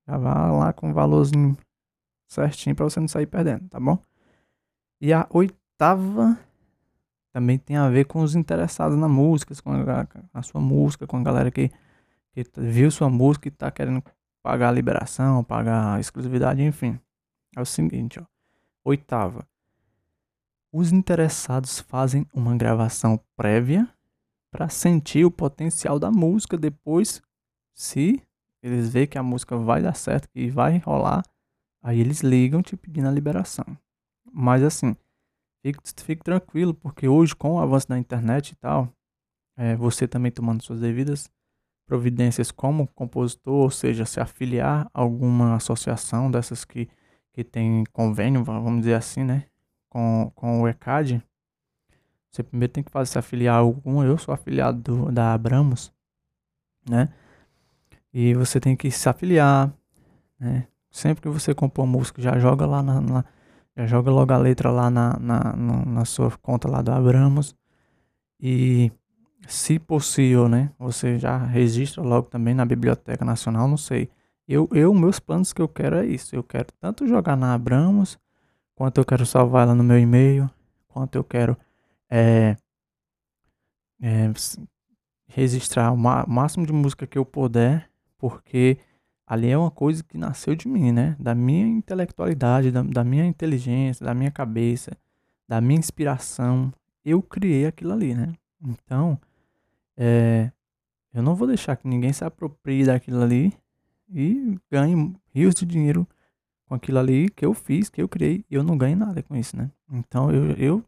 [0.07, 1.57] já vá lá com o valorzinho
[2.29, 3.99] certinho para você não sair perdendo, tá bom?
[5.01, 6.39] E a oitava
[7.37, 11.19] também tem a ver com os interessados na música, com a, a sua música, com
[11.19, 11.71] a galera que,
[12.33, 14.03] que viu sua música e tá querendo
[14.43, 16.99] pagar a liberação, pagar a exclusividade, enfim.
[17.55, 18.25] É o seguinte, ó.
[18.83, 19.47] Oitava.
[20.73, 23.87] Os interessados fazem uma gravação prévia
[24.51, 26.57] para sentir o potencial da música.
[26.57, 27.21] Depois,
[27.75, 28.23] se
[28.63, 31.23] eles veem que a música vai dar certo, que vai rolar,
[31.83, 33.77] aí eles ligam te pedindo a liberação.
[34.33, 34.97] Mas assim,
[35.73, 38.93] fique, fique tranquilo, porque hoje, com o avanço da internet e tal,
[39.57, 41.31] é, você também tomando suas devidas
[41.87, 46.89] providências como compositor, ou seja, se afiliar a alguma associação dessas que,
[47.33, 49.45] que tem convênio, vamos dizer assim, né,
[49.89, 51.23] com, com o ECAD,
[52.31, 54.03] você primeiro tem que fazer se afiliar a algum.
[54.03, 55.91] Eu sou afiliado do, da Abramos,
[56.87, 57.09] né?
[58.13, 59.73] E você tem que se afiliar,
[60.39, 60.69] né?
[60.91, 63.25] Sempre que você compor música, já joga lá na, na
[63.77, 67.55] já joga logo a letra lá na, na, na sua conta lá do Abramos.
[68.41, 68.91] E
[69.47, 70.73] se possível, né?
[70.79, 74.09] Você já registra logo também na Biblioteca Nacional, não sei.
[74.49, 76.35] Eu, eu, meus planos que eu quero é isso.
[76.35, 78.19] Eu quero tanto jogar na Abramos,
[78.75, 80.49] quanto eu quero salvar ela no meu e-mail,
[80.89, 81.57] quanto eu quero
[82.09, 82.57] é,
[84.01, 84.33] é,
[85.29, 88.79] registrar o máximo de música que eu puder, porque
[89.27, 91.17] ali é uma coisa que nasceu de mim, né?
[91.19, 94.93] Da minha intelectualidade, da, da minha inteligência, da minha cabeça,
[95.49, 96.73] da minha inspiração.
[97.05, 98.33] Eu criei aquilo ali, né?
[98.63, 99.19] Então,
[99.97, 100.51] é,
[101.13, 103.53] eu não vou deixar que ninguém se aproprie daquilo ali
[104.09, 106.07] e ganhe rios de dinheiro
[106.67, 109.57] com aquilo ali que eu fiz, que eu criei, eu não ganho nada com isso,
[109.57, 109.71] né?
[109.91, 110.85] Então eu, eu,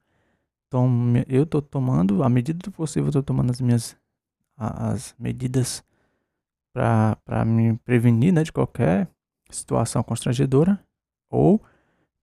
[0.68, 3.96] tomo, eu tô tomando, à medida do possível, eu tô tomando as minhas
[4.56, 5.84] as medidas
[7.24, 9.08] para me prevenir né, de qualquer
[9.50, 10.78] situação constrangedora
[11.30, 11.62] ou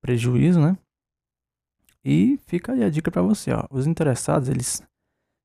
[0.02, 0.78] prejuízo, né?
[2.04, 3.65] E fica aí a dica para você, ó.
[3.72, 4.84] Os interessados, eles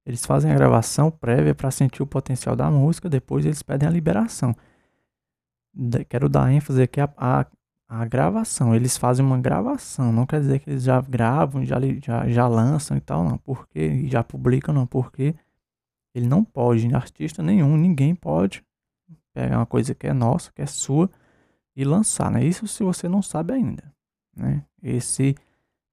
[0.07, 3.93] eles fazem a gravação prévia para sentir o potencial da música, depois eles pedem a
[3.93, 4.55] liberação.
[6.09, 7.47] quero dar ênfase aqui a, a,
[7.89, 8.75] a, gravação.
[8.75, 12.97] Eles fazem uma gravação, não quer dizer que eles já gravam, já, já, já lançam
[12.97, 13.39] e tal, não.
[13.39, 14.87] Porque já publicam, não.
[14.87, 15.35] Porque
[16.15, 18.65] ele não pode, artista nenhum, ninguém pode
[19.33, 21.11] pegar uma coisa que é nossa, que é sua,
[21.75, 22.45] e lançar, né?
[22.45, 23.93] Isso se você não sabe ainda,
[24.37, 24.65] né?
[24.83, 25.35] Esse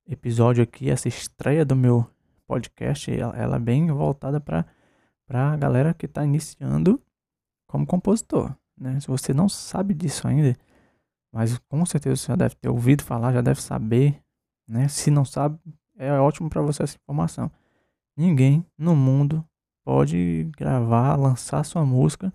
[0.08, 2.10] episódio aqui, essa estreia do meu
[2.48, 4.66] podcast, ela, é bem voltada para
[5.30, 7.02] a galera que está iniciando
[7.68, 8.56] como compositor.
[8.78, 9.00] Né?
[9.00, 10.56] Se você não sabe disso ainda,
[11.32, 14.22] mas com certeza você já deve ter ouvido falar, já deve saber.
[14.68, 14.88] Né?
[14.88, 15.60] Se não sabe,
[15.98, 17.52] é ótimo para você essa informação.
[18.16, 19.46] Ninguém no mundo
[19.84, 22.34] pode gravar, lançar sua música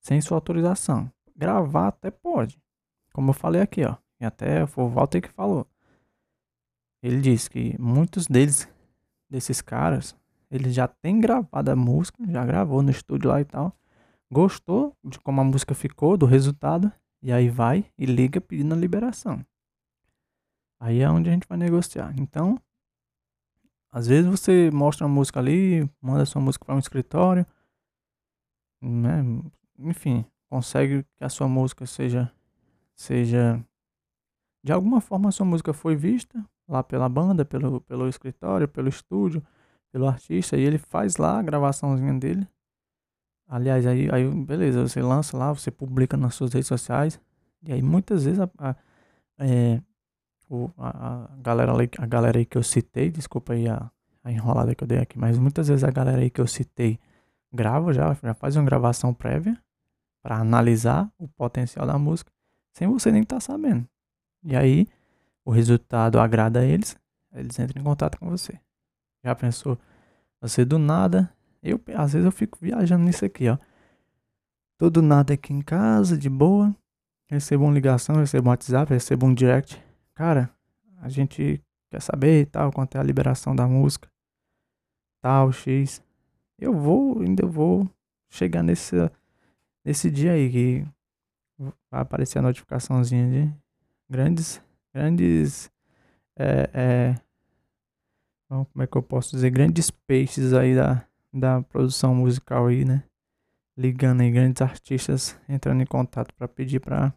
[0.00, 1.10] sem sua autorização.
[1.36, 2.60] Gravar até pode.
[3.12, 3.96] Como eu falei aqui, ó.
[4.20, 5.66] E até foi o Walter que falou.
[7.02, 8.68] Ele disse que muitos deles
[9.30, 10.16] desses caras,
[10.50, 13.76] ele já tem gravado a música, já gravou no estúdio lá e tal.
[14.30, 18.78] Gostou de como a música ficou, do resultado, e aí vai e liga pedindo a
[18.78, 19.44] liberação.
[20.80, 22.14] Aí é onde a gente vai negociar.
[22.18, 22.60] Então,
[23.90, 27.46] às vezes você mostra a música ali, manda sua música para um escritório,
[28.80, 29.22] né?
[29.78, 32.30] Enfim, consegue que a sua música seja
[32.94, 33.62] seja
[34.62, 38.88] de alguma forma a sua música foi vista, lá pela banda, pelo, pelo escritório, pelo
[38.88, 39.42] estúdio,
[39.92, 42.46] pelo artista, e ele faz lá a gravaçãozinha dele.
[43.46, 47.20] Aliás, aí, aí beleza, você lança lá, você publica nas suas redes sociais,
[47.62, 48.76] e aí muitas vezes a, a,
[49.38, 49.80] é,
[50.50, 53.90] o, a, a, galera, a galera aí que eu citei, desculpa aí a,
[54.22, 56.98] a enrolada que eu dei aqui, mas muitas vezes a galera aí que eu citei
[57.50, 59.58] grava já, já faz uma gravação prévia
[60.22, 62.30] para analisar o potencial da música,
[62.72, 63.88] sem você nem estar tá sabendo.
[64.44, 64.86] E aí,
[65.44, 66.96] o resultado agrada a eles,
[67.32, 68.58] eles entram em contato com você.
[69.24, 69.78] Já pensou?
[70.40, 73.58] Você do nada, eu às vezes eu fico viajando nisso aqui, ó.
[74.78, 76.74] Tô do nada aqui em casa, de boa,
[77.28, 79.82] recebo uma ligação, recebo um WhatsApp, recebo um direct.
[80.14, 80.50] Cara,
[81.00, 84.08] a gente quer saber e tal, quanto é a liberação da música,
[85.20, 86.02] tal, X.
[86.58, 87.88] Eu vou, ainda vou
[88.30, 88.96] chegar nesse,
[89.88, 90.86] nesse dia aí que
[91.90, 93.54] vai aparecer a notificaçãozinha de
[94.08, 95.70] grandes grandes.
[96.36, 97.14] É, é,
[98.48, 99.50] como é que eu posso dizer?
[99.50, 103.02] Grandes peixes aí da, da produção musical aí, né?
[103.76, 107.14] Ligando aí, grandes artistas entrando em contato para pedir para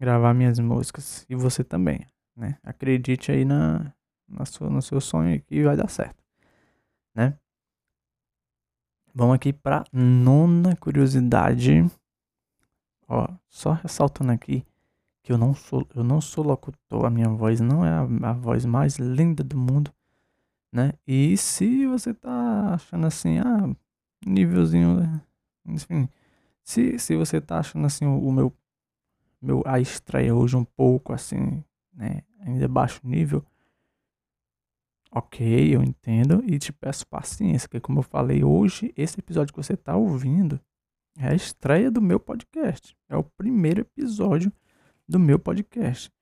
[0.00, 1.26] gravar minhas músicas.
[1.28, 2.58] E você também, né?
[2.62, 3.92] Acredite aí na,
[4.26, 6.22] na sua, no seu sonho que vai dar certo,
[7.14, 7.38] né?
[9.14, 11.88] Vamos aqui para nona curiosidade.
[13.06, 14.66] Ó, só ressaltando aqui
[15.22, 18.32] que eu não sou, eu não sou locutor, a minha voz não é a, a
[18.32, 19.90] voz mais linda do mundo,
[20.70, 20.92] né?
[21.06, 23.74] E se você tá achando assim, ah,
[24.26, 25.22] nívelzinho,
[25.64, 26.08] enfim,
[26.62, 28.52] se, se você tá achando assim o, o meu,
[29.40, 33.42] meu a estreia hoje um pouco assim, né, ainda baixo nível,
[35.14, 39.62] ok, eu entendo e te peço paciência, porque como eu falei hoje, esse episódio que
[39.62, 40.60] você tá ouvindo
[41.16, 44.52] é a estreia do meu podcast, é o primeiro episódio
[45.08, 46.12] do meu podcast.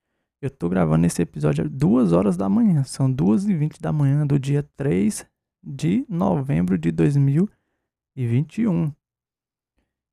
[0.41, 2.83] Eu tô gravando esse episódio às 2 horas da manhã.
[2.83, 5.25] São 2 e 20 da manhã do dia 3
[5.63, 8.91] de novembro de 2021.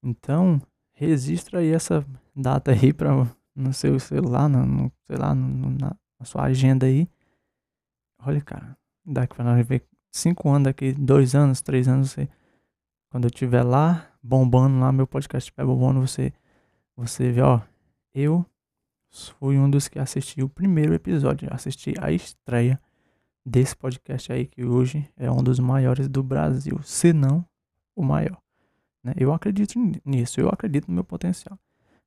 [0.03, 0.63] Então,
[0.93, 5.97] registra aí essa data aí para no seu celular, no, no sei lá, no, na,
[6.19, 7.09] na, sua agenda aí.
[8.25, 12.29] Olha, cara, daqui para nós ver 5 anos, daqui 2 anos, 3 anos, você,
[13.11, 16.33] quando eu estiver lá bombando lá, meu podcast estiver bombando, você,
[16.97, 17.61] você vê, ó,
[18.15, 18.45] eu
[19.39, 22.81] fui um dos que assistiu o primeiro episódio, assisti a estreia
[23.45, 27.45] desse podcast aí, que hoje é um dos maiores do Brasil, se não
[27.97, 28.41] o maior.
[29.03, 29.15] Né?
[29.17, 31.59] Eu acredito nisso, eu acredito no meu potencial.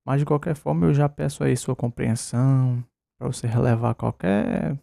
[0.06, 2.84] Mas de qualquer forma, eu já peço aí sua compreensão,
[3.18, 4.78] para você relevar qualquer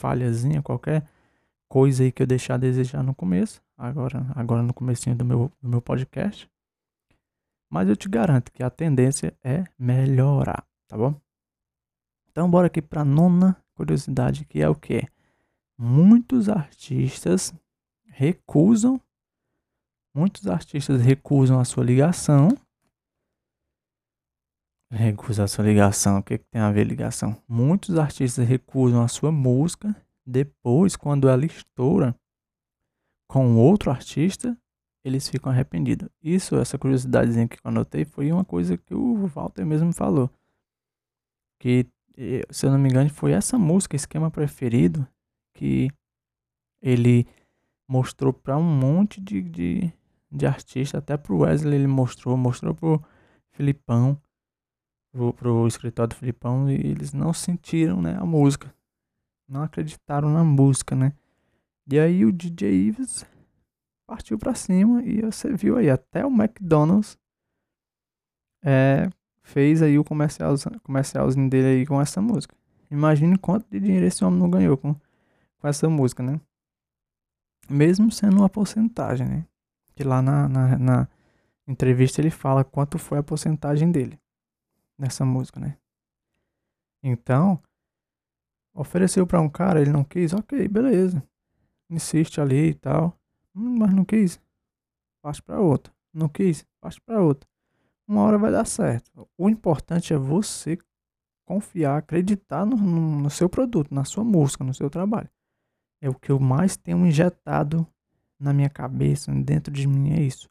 [0.00, 1.06] falhazinha, qualquer
[1.68, 5.52] coisa aí que eu deixar a desejar no começo, agora, agora no comecinho do meu,
[5.62, 6.50] do meu podcast.
[7.70, 11.14] Mas eu te garanto que a tendência é melhorar, tá bom?
[12.30, 15.06] Então bora aqui para nona curiosidade, que é o que?
[15.78, 17.54] Muitos artistas
[18.06, 19.00] recusam,
[20.14, 22.48] muitos artistas recusam a sua ligação.
[24.92, 27.40] Recusa a sua ligação, o que, que tem a ver ligação?
[27.46, 29.94] Muitos artistas recusam a sua música
[30.26, 32.14] depois, quando ela estoura
[33.28, 34.56] com outro artista,
[35.04, 36.08] eles ficam arrependidos.
[36.20, 40.28] Isso, essa curiosidadezinha que eu anotei, foi uma coisa que o Walter mesmo falou.
[41.60, 41.86] Que,
[42.50, 45.06] se eu não me engano, foi essa música, Esquema Preferido,
[45.54, 45.88] que
[46.82, 47.28] ele
[47.86, 49.92] mostrou para um monte de, de,
[50.30, 53.02] de artistas, até pro Wesley ele mostrou, mostrou pro
[53.52, 54.20] Filipão,
[55.12, 58.72] pro, escritório do Filipão, e eles não sentiram né, a música.
[59.48, 61.12] Não acreditaram na música, né?
[61.90, 63.26] E aí o DJ Ives
[64.06, 67.18] partiu para cima e você viu aí, até o McDonald's
[68.62, 69.08] é,
[69.42, 72.54] fez aí o comercial, comercialzinho dele aí com essa música.
[72.90, 76.40] Imagine quanto de dinheiro esse homem não ganhou com, com essa música, né?
[77.68, 79.46] Mesmo sendo uma porcentagem, né?
[79.94, 81.08] Que lá na, na, na
[81.66, 84.18] entrevista ele fala quanto foi a porcentagem dele
[85.00, 85.78] nessa música, né?
[87.02, 87.60] Então,
[88.74, 91.22] ofereceu para um cara, ele não quis, ok, beleza.
[91.88, 93.18] Insiste ali e tal.
[93.54, 94.40] Hum, mas não quis.
[95.22, 95.92] Passe para outra.
[96.12, 96.66] Não quis.
[96.80, 97.48] Passe para outra.
[98.06, 99.10] Uma hora vai dar certo.
[99.36, 100.78] O importante é você
[101.44, 105.28] confiar, acreditar no, no, no seu produto, na sua música, no seu trabalho.
[106.00, 107.86] É o que eu mais tenho injetado
[108.38, 110.48] na minha cabeça, dentro de mim, é isso.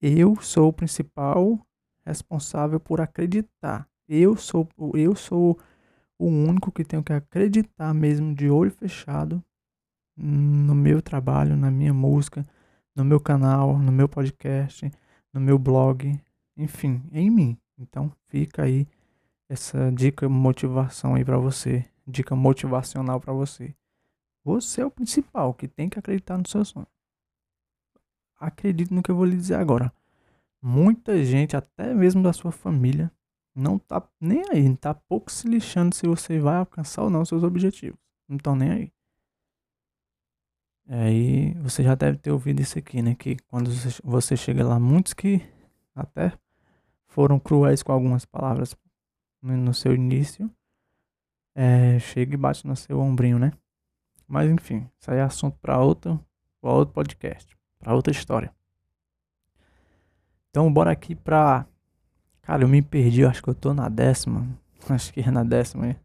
[0.00, 1.58] Eu sou o principal
[2.04, 3.88] responsável por acreditar.
[4.08, 5.58] Eu sou, eu sou
[6.18, 9.42] o único que tenho que acreditar mesmo de olho fechado
[10.16, 12.44] no meu trabalho, na minha música,
[12.94, 14.90] no meu canal, no meu podcast,
[15.32, 16.20] no meu blog,
[16.56, 17.58] enfim, em mim.
[17.78, 18.86] Então fica aí
[19.48, 23.74] essa dica motivação aí para você, dica motivacional para você.
[24.44, 26.86] Você é o principal que tem que acreditar no seu sonho.
[28.38, 29.92] Acredite no que eu vou lhe dizer agora.
[30.62, 33.10] Muita gente, até mesmo da sua família,
[33.54, 37.42] não tá nem aí, tá pouco se lixando se você vai alcançar ou não seus
[37.42, 37.98] objetivos.
[38.28, 38.92] Não estão nem aí.
[40.88, 43.14] Aí você já deve ter ouvido isso aqui, né?
[43.14, 43.70] Que quando
[44.04, 45.40] você chega lá, muitos que
[45.94, 46.32] até
[47.06, 48.76] foram cruéis com algumas palavras
[49.42, 50.50] no seu início,
[51.54, 53.52] é, chega e bate no seu ombrinho, né?
[54.26, 56.24] Mas enfim, isso aí é assunto para outro,
[56.62, 58.54] outro podcast, para outra história.
[60.52, 61.64] Então bora aqui pra.
[62.42, 64.46] Cara, eu me perdi, eu acho que eu tô na décima.
[64.86, 65.96] Acho que é na décima,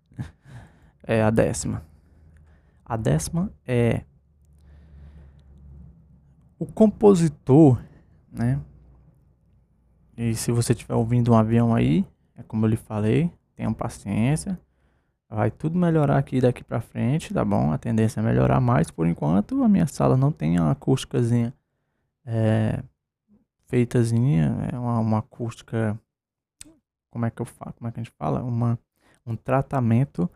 [1.03, 1.83] É a décima.
[2.86, 4.03] A décima é
[6.57, 7.81] o compositor,
[8.31, 8.62] né?
[10.15, 12.05] E se você estiver ouvindo um avião aí,
[12.38, 14.57] é como eu lhe falei, tenha paciência.
[15.29, 17.73] Vai tudo melhorar aqui daqui para frente, tá bom?
[17.73, 18.89] A tendência é melhorar mais.
[18.89, 21.53] Por enquanto, a minha sala não tem uma acústicazinha
[22.25, 22.81] é,
[23.67, 25.99] feitazinha, é uma, uma acústica.
[27.12, 27.73] Como é que eu falo?
[27.73, 28.43] Como é que a gente fala?
[28.43, 28.80] Uma,
[29.25, 30.30] um tratamento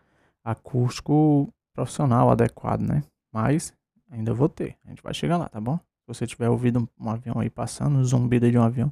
[0.44, 3.04] acústico profissional adequado, né?
[3.32, 3.74] Mas
[4.10, 4.78] ainda vou ter.
[4.86, 5.80] A gente vai chegar lá, tá bom?
[6.14, 8.92] você tiver ouvido um avião aí passando, um zumbido de um avião,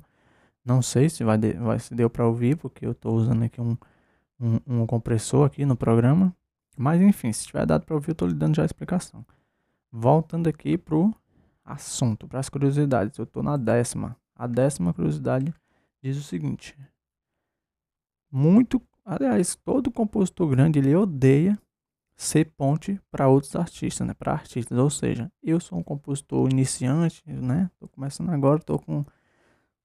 [0.64, 3.60] não sei se vai, de, vai se deu para ouvir, porque eu estou usando aqui
[3.60, 3.78] um,
[4.40, 6.36] um, um, compressor aqui no programa.
[6.78, 9.26] Mas enfim, se tiver dado para ouvir, eu estou lhe dando já a explicação.
[9.92, 11.14] Voltando aqui pro
[11.66, 13.18] assunto, para as curiosidades.
[13.18, 14.16] Eu estou na décima.
[14.40, 15.54] A décima curiosidade
[16.02, 16.74] diz o seguinte:
[18.32, 21.60] muito, aliás, todo compositor grande ele odeia
[22.16, 24.14] ser ponte para outros artistas, né?
[24.14, 27.70] Para artistas, ou seja, eu sou um compositor iniciante, né?
[27.78, 29.04] Tô começando agora, tô com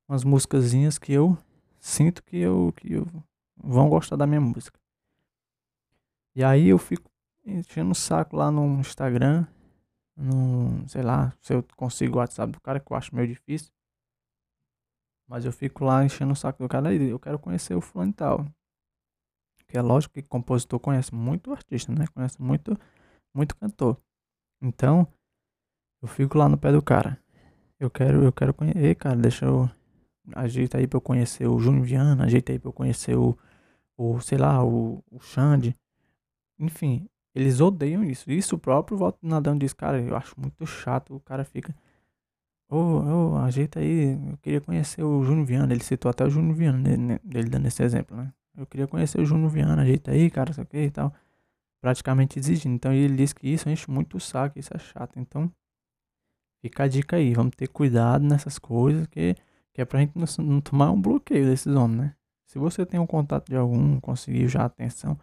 [0.09, 1.37] umas musicazinhas que eu
[1.81, 3.09] sinto que eu que eu
[3.57, 4.79] vão gostar da minha música.
[6.33, 7.11] E aí eu fico
[7.45, 9.49] enchendo o saco lá no Instagram,
[10.17, 13.74] no, sei lá, se eu consigo o WhatsApp do cara, que eu acho meio difícil.
[15.29, 18.11] Mas eu fico lá enchendo o saco do cara e eu quero conhecer o fulano
[18.11, 18.47] e tal.
[19.67, 22.07] Que é lógico que compositor conhece muito artista, né?
[22.15, 22.79] Conhece muito,
[23.35, 23.97] muito cantor.
[24.63, 25.09] Então,
[26.03, 27.19] eu fico lá no pé do cara.
[27.81, 29.69] Eu quero, eu quero conhecer, cara, deixa eu
[30.35, 33.37] ajeita aí pra eu conhecer o Júnior Viana, ajeita aí pra eu conhecer o,
[33.97, 35.77] o sei lá, o, o Xande.
[36.59, 38.31] Enfim, eles odeiam isso.
[38.31, 41.17] Isso o próprio Walter Nadão diz, cara, eu acho muito chato.
[41.17, 41.75] O cara fica,
[42.71, 45.73] ô, ajeita aí, eu queria conhecer o Júnior Viana.
[45.73, 46.81] Ele citou até o Júnior Viana,
[47.23, 48.33] dele dando esse exemplo, né?
[48.57, 51.13] Eu queria conhecer o Júnior Viana, ajeita aí, cara, isso aqui e tal.
[51.81, 52.75] Praticamente exigindo.
[52.75, 55.19] Então ele diz que isso enche muito o saco, isso é chato.
[55.19, 55.51] Então,
[56.63, 59.35] fica a dica aí, vamos ter cuidado nessas coisas, que,
[59.73, 62.15] que é pra gente não, não tomar um bloqueio desses homens, né?
[62.47, 65.19] Se você tem um contato de algum, conseguiu já atenção.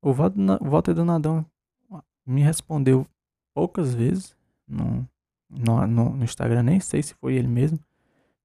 [0.00, 1.44] O Walter Donadão
[2.24, 3.06] me respondeu
[3.54, 4.36] poucas vezes
[5.52, 7.78] no, no, no, Instagram, nem sei se foi ele mesmo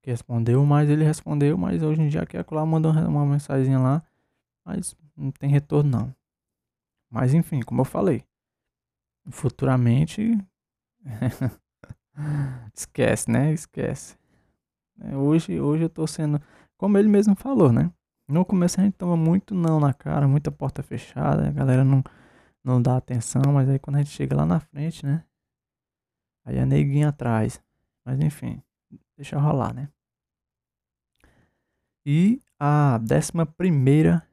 [0.02, 4.04] que respondeu, mas ele respondeu, mas hoje em dia quer lá mandou uma mensagem lá,
[4.66, 6.16] mas não tem retorno não.
[7.10, 8.24] Mas enfim, como eu falei,
[9.30, 10.38] futuramente
[12.74, 13.54] esquece, né?
[13.54, 14.18] Esquece.
[15.00, 16.42] É, hoje, hoje eu tô sendo,
[16.78, 17.92] como ele mesmo falou, né?
[18.28, 22.04] No começo a gente toma muito não na cara, muita porta fechada, a galera não,
[22.64, 25.24] não dá atenção, mas aí quando a gente chega lá na frente, né?
[26.48, 27.62] Aí a neguinha atrás.
[28.06, 28.64] Mas enfim,
[29.18, 29.90] deixa rolar, né?
[32.06, 34.26] E a décima primeira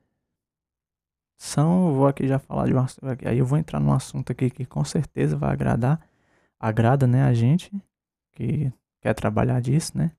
[1.36, 4.30] são, eu vou aqui já falar de um assunto, aí eu vou entrar num assunto
[4.30, 6.08] aqui que com certeza vai agradar,
[6.58, 7.72] agrada, né, a gente
[8.30, 10.12] que quer trabalhar disso, né?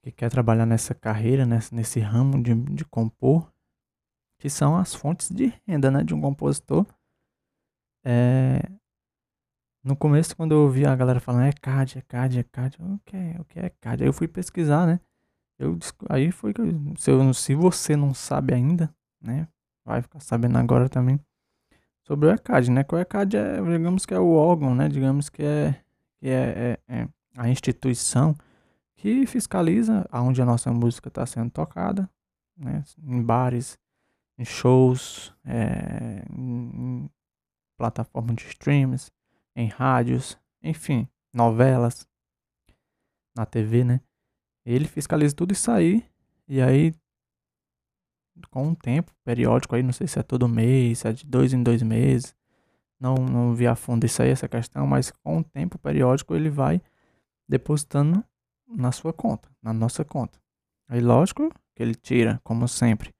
[0.00, 3.52] Que quer trabalhar nessa carreira, nesse, nesse ramo de, de compor,
[4.38, 6.86] que são as fontes de renda, né, de um compositor.
[8.04, 8.60] É,
[9.86, 13.00] no começo, quando eu ouvi a galera falando é CAD, é CAD, é CAD, o
[13.04, 14.02] que é, o que é CAD?
[14.02, 14.98] Aí eu fui pesquisar, né?
[15.56, 15.78] Eu,
[16.08, 16.66] aí foi que eu,
[16.98, 19.46] se, eu, se você não sabe ainda, né?
[19.84, 21.20] Vai ficar sabendo agora também
[22.02, 22.82] sobre o ECAD, né?
[22.82, 24.88] Que o ECAD é, digamos que é o órgão, né?
[24.88, 25.80] Digamos que é,
[26.18, 28.34] que é, é, é a instituição
[28.96, 32.10] que fiscaliza aonde a nossa música está sendo tocada,
[32.58, 32.82] né?
[33.04, 33.78] Em bares,
[34.36, 37.10] em shows, é, em, em
[37.78, 39.12] plataformas de streams,
[39.56, 42.06] em rádios, enfim, novelas,
[43.34, 44.00] na TV, né?
[44.64, 46.04] Ele fiscaliza tudo isso aí.
[46.46, 46.94] E aí,
[48.50, 51.52] com um tempo periódico aí, não sei se é todo mês, se é de dois
[51.52, 52.34] em dois meses.
[53.00, 56.50] Não, não vi a fundo isso aí, essa questão, mas com um tempo periódico ele
[56.50, 56.80] vai
[57.48, 58.24] depositando
[58.68, 60.38] na sua conta, na nossa conta.
[60.88, 63.14] Aí, lógico que ele tira, como sempre,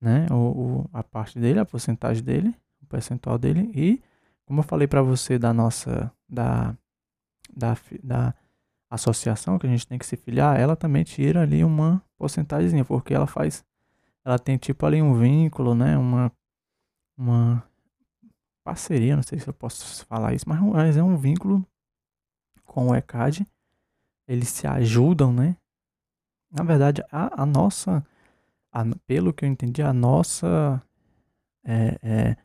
[0.00, 4.02] né, o, o a parte dele, a porcentagem dele, o percentual dele e,
[4.46, 6.76] como eu falei para você da nossa, da,
[7.54, 8.34] da, da
[8.88, 13.12] associação que a gente tem que se filiar, ela também tira ali uma porcentagem, porque
[13.12, 13.64] ela faz,
[14.24, 16.32] ela tem tipo ali um vínculo, né, uma,
[17.18, 17.68] uma
[18.64, 21.66] parceria, não sei se eu posso falar isso, mas, é um vínculo
[22.64, 23.46] com o ECAD,
[24.28, 25.56] eles se ajudam, né,
[26.50, 28.06] na verdade a, a nossa,
[28.72, 30.80] a, pelo que eu entendi, a nossa
[31.64, 32.36] é, é,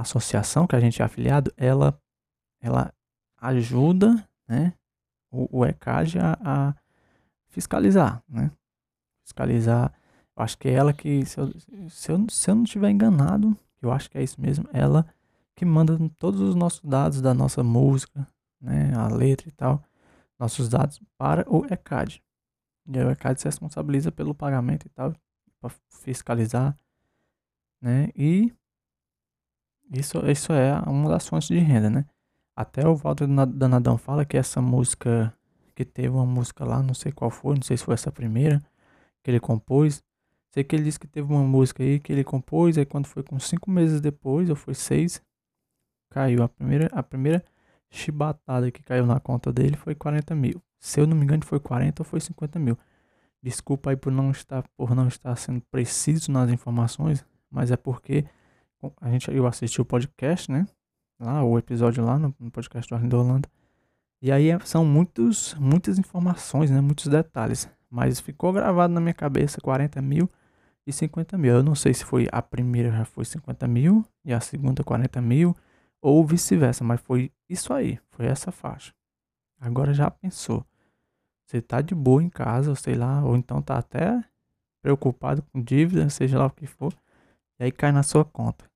[0.00, 2.00] associação que a gente é afiliado, ela,
[2.60, 2.92] ela
[3.36, 4.72] ajuda, né,
[5.30, 6.74] o, o ECAD a, a,
[7.48, 8.50] fiscalizar, né?
[9.24, 9.92] Fiscalizar.
[10.36, 11.52] Eu acho que é ela que, se eu,
[11.90, 15.06] se eu, se eu não estiver enganado, eu acho que é isso mesmo, ela
[15.54, 18.26] que manda todos os nossos dados da nossa música,
[18.60, 18.94] né?
[18.94, 19.82] A letra e tal,
[20.38, 22.22] nossos dados para o ECAD.
[22.86, 25.12] E aí o ECAD se responsabiliza pelo pagamento e tal,
[25.60, 26.76] para fiscalizar,
[27.82, 28.10] né?
[28.14, 28.52] E
[29.92, 32.04] isso, isso é uma das fontes de renda, né?
[32.56, 35.32] Até o Walter Danadão fala que essa música,
[35.74, 38.62] que teve uma música lá, não sei qual foi, não sei se foi essa primeira,
[39.22, 40.02] que ele compôs.
[40.52, 43.22] Sei que ele disse que teve uma música aí que ele compôs, aí quando foi
[43.22, 45.22] com cinco meses depois, ou foi seis,
[46.10, 46.42] caiu.
[46.42, 47.44] A primeira, a primeira
[47.90, 50.62] chibatada que caiu na conta dele foi 40 mil.
[50.78, 52.76] Se eu não me engano, foi 40 ou foi 50 mil.
[53.42, 58.24] Desculpa aí por não estar, por não estar sendo preciso nas informações, mas é porque
[59.00, 60.66] a gente, eu assisti o podcast, né?
[61.20, 63.48] lá, o episódio lá no, no podcast do Arlindo Holanda.
[64.22, 66.80] E aí é, são muitos, muitas informações, né?
[66.80, 67.68] Muitos detalhes.
[67.90, 70.30] Mas ficou gravado na minha cabeça 40 mil
[70.86, 71.54] e 50 mil.
[71.54, 75.20] Eu não sei se foi a primeira já foi 50 mil e a segunda 40
[75.20, 75.56] mil.
[76.00, 77.98] Ou vice-versa, mas foi isso aí.
[78.10, 78.92] Foi essa faixa.
[79.60, 80.64] Agora já pensou.
[81.46, 84.22] Você tá de boa em casa, ou sei lá, ou então tá até
[84.82, 86.92] preocupado com dívida, seja lá o que for.
[87.58, 88.67] E aí cai na sua conta.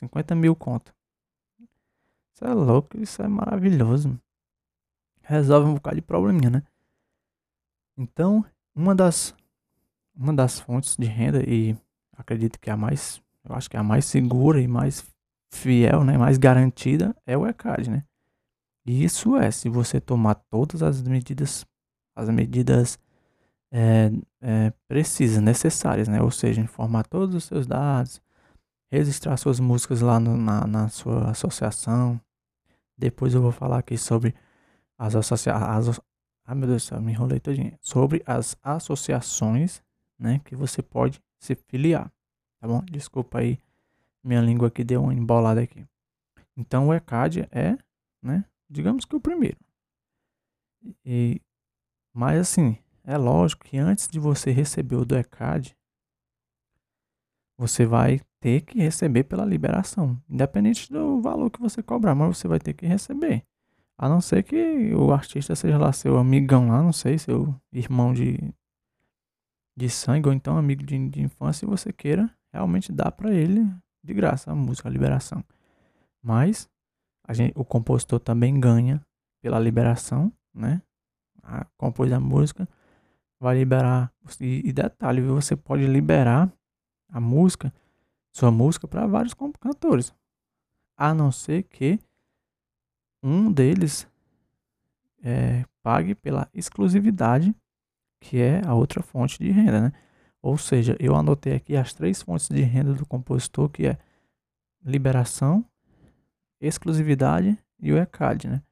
[0.00, 0.94] 50 mil conto.
[2.34, 4.18] Isso é louco, isso é maravilhoso.
[5.22, 6.62] Resolve um bocado de probleminha, né?
[7.96, 8.44] Então,
[8.74, 9.34] uma das,
[10.14, 11.76] uma das fontes de renda, e
[12.16, 15.04] acredito que é a mais, eu acho que é a mais segura e mais
[15.50, 16.16] fiel, né?
[16.16, 18.04] Mais garantida, é o ECAD, né?
[18.86, 21.66] E isso é, se você tomar todas as medidas,
[22.16, 22.98] as medidas
[23.70, 26.22] é, é, precisas, necessárias, né?
[26.22, 28.22] Ou seja, informar todos os seus dados,
[28.90, 32.20] registrar suas músicas lá no, na, na sua associação.
[32.98, 34.34] Depois eu vou falar aqui sobre
[34.98, 36.00] as associações.
[36.44, 37.78] Ah, meu Deus do céu, me enrolei todinho.
[37.80, 39.82] Sobre as associações,
[40.18, 40.40] né?
[40.44, 42.12] Que você pode se filiar,
[42.58, 42.82] tá bom?
[42.84, 43.58] Desculpa aí,
[44.22, 45.86] minha língua aqui deu uma embolada aqui.
[46.56, 47.78] Então o ECAD é,
[48.20, 48.44] né?
[48.68, 49.58] Digamos que o primeiro.
[51.04, 51.40] E,
[52.12, 55.76] mas assim, é lógico que antes de você receber o do ECAD,
[57.56, 60.20] você vai ter que receber pela liberação.
[60.28, 63.44] Independente do valor que você cobrar, mas você vai ter que receber.
[63.96, 68.14] A não ser que o artista seja lá seu amigão lá, não sei, seu irmão
[68.14, 68.38] de,
[69.76, 73.62] de sangue ou então amigo de, de infância e você queira realmente dar para ele
[74.02, 75.44] de graça a música, a liberação.
[76.22, 76.68] Mas
[77.24, 79.00] a gente, o compositor também ganha
[79.42, 80.80] pela liberação, né?
[81.42, 82.66] A, compôs a música,
[83.38, 84.12] vai liberar.
[84.40, 86.52] E, e detalhe, você pode liberar
[87.08, 87.72] a música,
[88.32, 90.14] sua música, para vários cantores.
[90.96, 91.98] A não ser que
[93.22, 94.06] um deles
[95.22, 97.54] é, pague pela exclusividade,
[98.20, 99.92] que é a outra fonte de renda, né?
[100.42, 103.98] Ou seja, eu anotei aqui as três fontes de renda do compositor, que é
[104.82, 105.64] liberação,
[106.60, 108.62] exclusividade e o ECAD, né?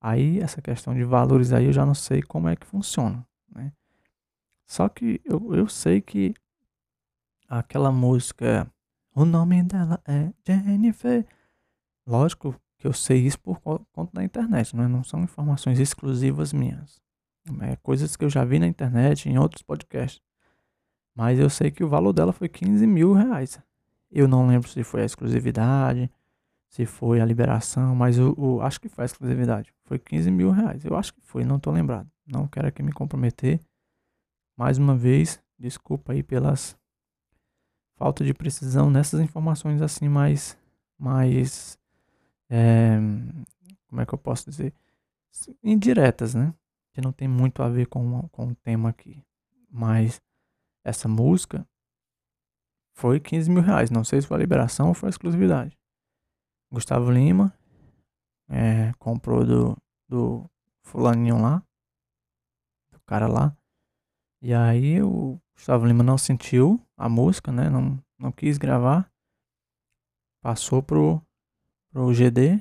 [0.00, 3.72] Aí essa questão de valores aí eu já não sei como é que funciona, né?
[4.66, 6.34] Só que eu, eu sei que
[7.48, 8.70] aquela música,
[9.14, 11.26] o nome dela é Jennifer.
[12.06, 14.88] Lógico que eu sei isso por conta da internet, não, é?
[14.88, 17.00] não são informações exclusivas minhas.
[17.60, 20.20] É coisas que eu já vi na internet, em outros podcasts.
[21.14, 23.60] Mas eu sei que o valor dela foi 15 mil reais.
[24.10, 26.10] Eu não lembro se foi a exclusividade,
[26.68, 29.72] se foi a liberação, mas eu, eu acho que foi a exclusividade.
[29.84, 30.84] Foi 15 mil reais.
[30.84, 32.10] Eu acho que foi, não estou lembrado.
[32.26, 33.60] Não quero aqui me comprometer.
[34.56, 36.76] Mais uma vez, desculpa aí pelas
[38.02, 40.58] falta de precisão nessas informações assim mais,
[40.98, 41.78] mais
[42.50, 42.98] é,
[43.86, 44.74] como é que eu posso dizer,
[45.62, 46.52] indiretas, né?
[46.92, 49.24] Que não tem muito a ver com, com o tema aqui.
[49.70, 50.20] Mas
[50.82, 51.64] essa música
[52.92, 53.88] foi 15 mil reais.
[53.88, 55.78] Não sei se foi a liberação ou foi a exclusividade.
[56.72, 57.56] Gustavo Lima
[58.48, 59.76] é, comprou do,
[60.08, 60.50] do
[60.82, 61.62] fulaninho lá,
[62.90, 63.56] do cara lá.
[64.44, 67.70] E aí o Gustavo Lima não sentiu a música, né?
[67.70, 69.08] Não, não quis gravar.
[70.42, 71.22] Passou pro,
[71.92, 72.60] pro GD.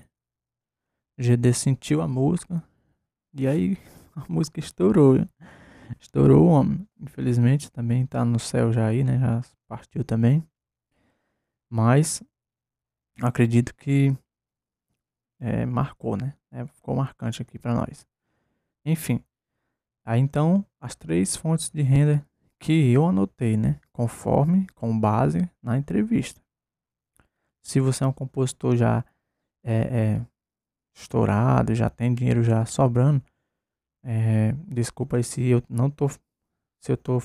[1.18, 2.64] GD sentiu a música.
[3.34, 3.78] E aí
[4.16, 5.28] a música estourou.
[6.00, 6.88] Estourou o homem.
[7.00, 9.18] Infelizmente também tá no céu já aí, né?
[9.18, 10.48] Já partiu também.
[11.68, 12.22] Mas
[13.20, 14.16] acredito que
[15.40, 16.38] é, marcou, né?
[16.52, 18.06] É, ficou marcante aqui para nós.
[18.86, 19.24] Enfim.
[20.06, 22.26] Aí então, as três fontes de renda
[22.60, 23.80] que eu anotei, né?
[23.92, 26.42] Conforme, com base na entrevista.
[27.64, 29.06] Se você é um compositor já
[29.64, 30.26] é, é,
[30.96, 33.24] estourado, já tem dinheiro já sobrando,
[34.04, 37.22] é, desculpa aí se eu não tô, se eu tô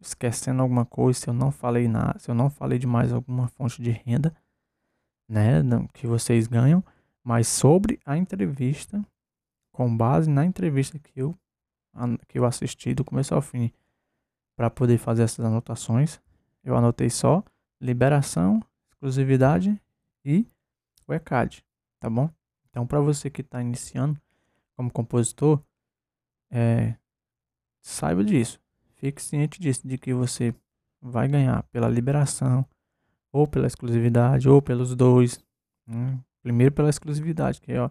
[0.00, 3.48] esquecendo alguma coisa, se eu não falei nada, se eu não falei de mais alguma
[3.48, 4.34] fonte de renda,
[5.28, 5.62] né,
[5.92, 6.82] que vocês ganham,
[7.22, 9.04] mas sobre a entrevista,
[9.72, 11.36] com base na entrevista que eu
[12.28, 13.72] que eu assisti do começo ao fim,
[14.56, 16.20] para poder fazer essas anotações.
[16.62, 17.42] Eu anotei só
[17.80, 19.80] liberação, exclusividade
[20.24, 20.46] e
[21.06, 21.64] o ECAD,
[22.00, 22.30] tá bom?
[22.70, 24.20] Então, para você que está iniciando
[24.76, 25.62] como compositor,
[26.50, 26.96] é,
[27.82, 28.60] saiba disso.
[28.96, 30.54] Fique ciente disso, de que você
[31.00, 32.66] vai ganhar pela liberação,
[33.30, 35.44] ou pela exclusividade, ou pelos dois.
[35.86, 36.18] Né?
[36.42, 37.90] Primeiro pela exclusividade, que ó,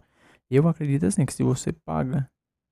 [0.49, 2.29] eu acredito assim que se você paga,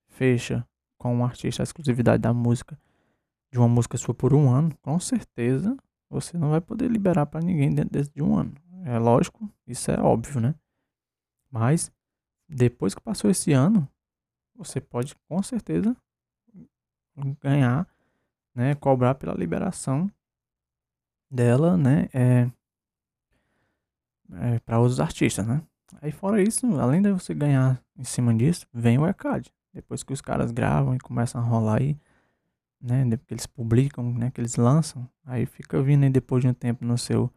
[0.07, 0.67] fecha
[1.01, 2.77] com um artista a exclusividade da música
[3.51, 5.75] de uma música sua por um ano, com certeza
[6.07, 8.53] você não vai poder liberar para ninguém dentro desse de um ano.
[8.85, 10.53] É lógico, isso é óbvio, né?
[11.49, 11.91] Mas
[12.47, 13.89] depois que passou esse ano,
[14.55, 15.97] você pode com certeza
[17.41, 17.87] ganhar,
[18.53, 20.09] né, cobrar pela liberação
[21.31, 22.51] dela, né, é,
[24.33, 25.63] é para outros artistas, né?
[25.99, 29.51] Aí fora isso, além de você ganhar em cima disso, vem o ECAD.
[29.73, 31.97] Depois que os caras gravam e começam a rolar aí,
[32.81, 33.05] né?
[33.25, 34.31] Que eles publicam, né?
[34.31, 35.07] Que eles lançam.
[35.25, 37.31] Aí fica vindo aí depois de um tempo no seu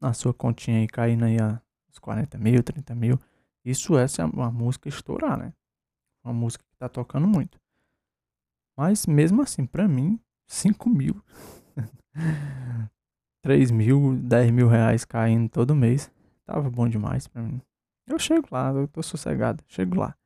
[0.00, 3.18] na sua continha aí caindo aí a uns 40 mil, 30 mil.
[3.64, 5.52] Isso é se a, a música estourar, né?
[6.22, 7.58] Uma música que tá tocando muito.
[8.76, 11.22] Mas mesmo assim, pra mim, 5 mil,
[13.42, 16.10] 3 mil, 10 mil reais caindo todo mês,
[16.44, 17.60] tava bom demais pra mim.
[18.06, 20.16] Eu chego lá, eu tô sossegado, chego lá.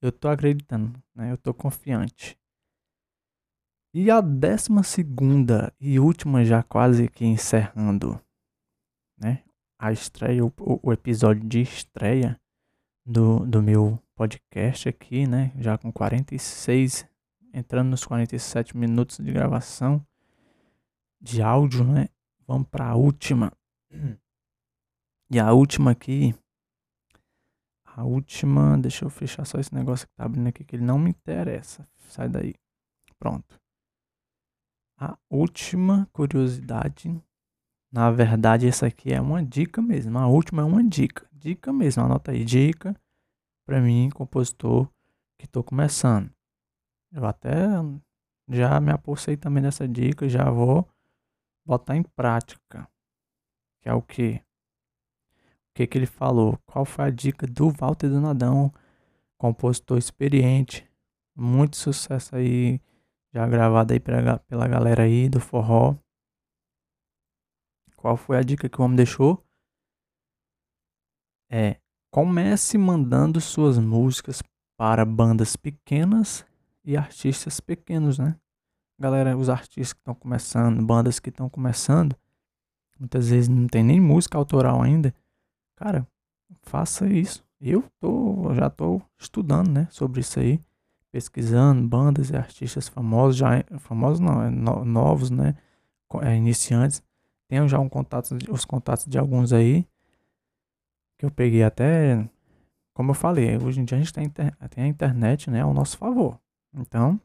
[0.00, 1.32] Eu tô acreditando, né?
[1.32, 2.38] Eu tô confiante.
[3.92, 8.20] E a décima segunda e última já quase que encerrando,
[9.18, 9.42] né?
[9.78, 12.40] A estreia, o, o episódio de estreia
[13.04, 15.52] do, do meu podcast aqui, né?
[15.58, 17.08] Já com 46,
[17.52, 20.04] entrando nos 47 minutos de gravação
[21.20, 22.08] de áudio, né?
[22.46, 23.52] Vamos para a última.
[25.30, 26.34] E a última aqui
[27.98, 31.00] a última, deixa eu fechar só esse negócio que tá abrindo aqui que ele não
[31.00, 31.84] me interessa.
[32.06, 32.54] Sai daí.
[33.18, 33.60] Pronto.
[34.96, 37.20] A última curiosidade,
[37.90, 40.16] na verdade essa aqui é uma dica mesmo.
[40.16, 42.04] A última é uma dica, dica mesmo.
[42.04, 42.94] Anota aí, dica
[43.66, 44.88] para mim, compositor
[45.36, 46.32] que tô começando.
[47.10, 47.52] Eu até
[48.48, 50.88] já me apossei também dessa dica, já vou
[51.66, 52.88] botar em prática.
[53.80, 54.40] Que é o que?
[55.78, 58.72] Que, que ele falou, qual foi a dica do Walter Donadão,
[59.36, 60.84] compositor experiente,
[61.36, 62.80] muito sucesso aí,
[63.32, 65.94] já gravado aí pela, pela galera aí do forró.
[67.96, 69.40] Qual foi a dica que o homem deixou?
[71.48, 71.76] É,
[72.10, 74.42] comece mandando suas músicas
[74.76, 76.44] para bandas pequenas
[76.84, 78.36] e artistas pequenos, né?
[78.98, 82.16] Galera, os artistas que estão começando, bandas que estão começando,
[82.98, 85.14] muitas vezes não tem nem música autoral ainda
[85.78, 86.04] Cara,
[86.62, 87.46] faça isso.
[87.60, 90.60] Eu tô, já tô estudando, né, sobre isso aí,
[91.12, 95.54] pesquisando bandas e artistas famosos, já famosos não, é no, novos, né,
[96.22, 97.00] é, iniciantes.
[97.46, 99.86] Tenho já um contato, os contatos de alguns aí
[101.16, 102.28] que eu peguei até,
[102.92, 105.96] como eu falei, hoje em dia a gente tem, tem a internet, né, ao nosso
[105.96, 106.40] favor.
[106.74, 107.20] Então,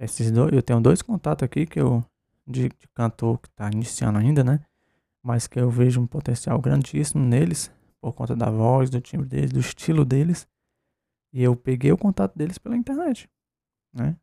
[0.00, 2.04] esses dois, eu tenho dois contatos aqui que eu
[2.44, 4.60] de, de cantor que está iniciando ainda, né?
[5.26, 7.68] Mas que eu vejo um potencial grandíssimo neles,
[8.00, 10.46] por conta da voz, do timbre deles, do estilo deles.
[11.32, 13.28] E eu peguei o contato deles pela internet,
[13.92, 14.16] né?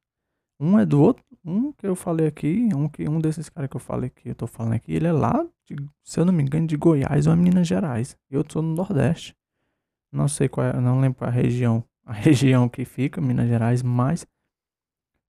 [0.58, 3.76] Um é do outro, um que eu falei aqui, um que um desses caras que
[3.76, 6.42] eu falei que eu tô falando aqui, ele é lá, de, se eu não me
[6.42, 8.16] engano, de Goiás ou Minas Gerais.
[8.32, 9.36] Eu tô no Nordeste.
[10.10, 13.84] Não sei qual é, não lembro é a região, a região que fica, Minas Gerais,
[13.84, 14.26] mas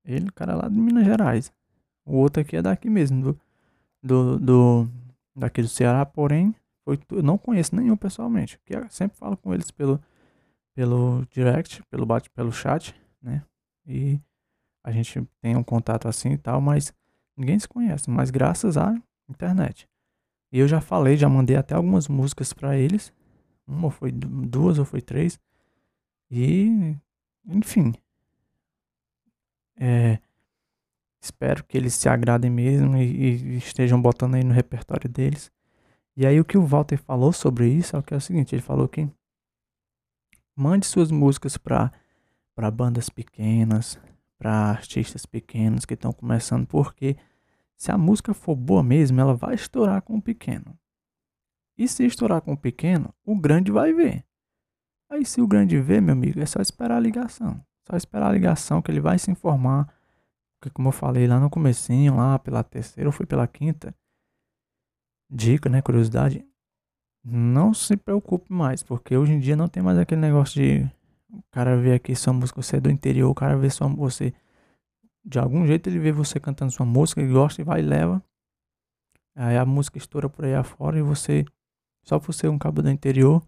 [0.05, 1.53] ele, o cara é lá de Minas Gerais.
[2.07, 3.41] O outro aqui é daqui mesmo, do,
[4.01, 5.04] do, do
[5.35, 6.55] daqui do Ceará, porém,
[6.85, 8.59] foi, eu não conheço nenhum pessoalmente.
[8.65, 10.01] Que sempre falo com eles pelo,
[10.75, 13.43] pelo direct, pelo bate, pelo chat, né?
[13.87, 14.21] E
[14.83, 16.93] a gente tem um contato assim e tal, mas
[17.37, 18.95] ninguém se conhece, mas graças à
[19.29, 19.89] internet.
[20.53, 23.13] E eu já falei, já mandei até algumas músicas para eles.
[23.67, 25.41] Uma foi duas ou foi três.
[26.31, 26.95] E,
[27.47, 27.93] enfim.
[29.77, 30.19] É,
[31.25, 35.51] Espero que eles se agradem mesmo e, e, estejam botando aí no repertório deles.
[36.15, 38.55] E aí o que o Walter falou sobre isso é o que é o seguinte,
[38.55, 39.09] ele falou que
[40.55, 41.91] mande suas músicas para
[42.55, 43.99] para bandas pequenas,
[44.39, 47.17] para artistas pequenos que estão começando, porque
[47.75, 50.79] se a música for boa mesmo, ela vai estourar com o pequeno.
[51.77, 54.25] E se estourar com o pequeno, o grande vai ver.
[55.11, 57.65] Aí se o grande ver, meu amigo, é só esperar a ligação.
[57.89, 59.93] Só esperar a ligação que ele vai se informar
[60.65, 63.95] porque como eu falei lá no comecinho, lá pela terceira ou foi pela quinta,
[65.31, 66.43] dica, né, curiosidade,
[67.23, 70.85] não se preocupe mais, porque hoje em dia não tem mais aquele negócio de
[71.31, 74.33] o cara ver aqui sua música, você é do interior, o cara vê sua você
[75.23, 78.23] de algum jeito ele vê você cantando sua música, ele gosta e vai e leva.
[79.35, 81.45] Aí a música estoura por aí afora e você,
[82.03, 83.43] só por ser um cabo do interior,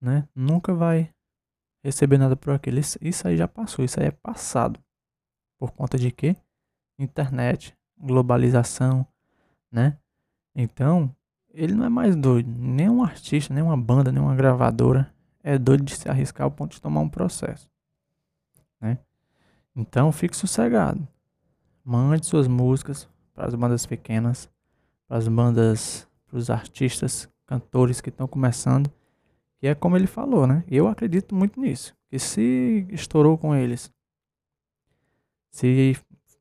[0.00, 1.10] né, nunca vai
[1.84, 2.78] receber nada por aquilo.
[2.78, 4.85] Isso, isso aí já passou, isso aí é passado.
[5.58, 6.36] Por conta de quê?
[6.98, 9.06] Internet, globalização,
[9.70, 9.98] né?
[10.54, 11.14] Então,
[11.52, 12.50] ele não é mais doido.
[12.50, 15.12] Nem um artista, nem uma banda, nem uma gravadora
[15.46, 17.70] é doido de se arriscar ao ponto de tomar um processo,
[18.80, 18.98] né?
[19.76, 21.06] Então, fique sossegado.
[21.84, 24.50] Mande suas músicas para as bandas pequenas,
[25.06, 28.90] para as bandas, para os artistas, cantores que estão começando.
[29.58, 30.64] Que é como ele falou, né?
[30.66, 31.94] Eu acredito muito nisso.
[32.10, 33.92] Que se estourou com eles
[35.56, 35.96] se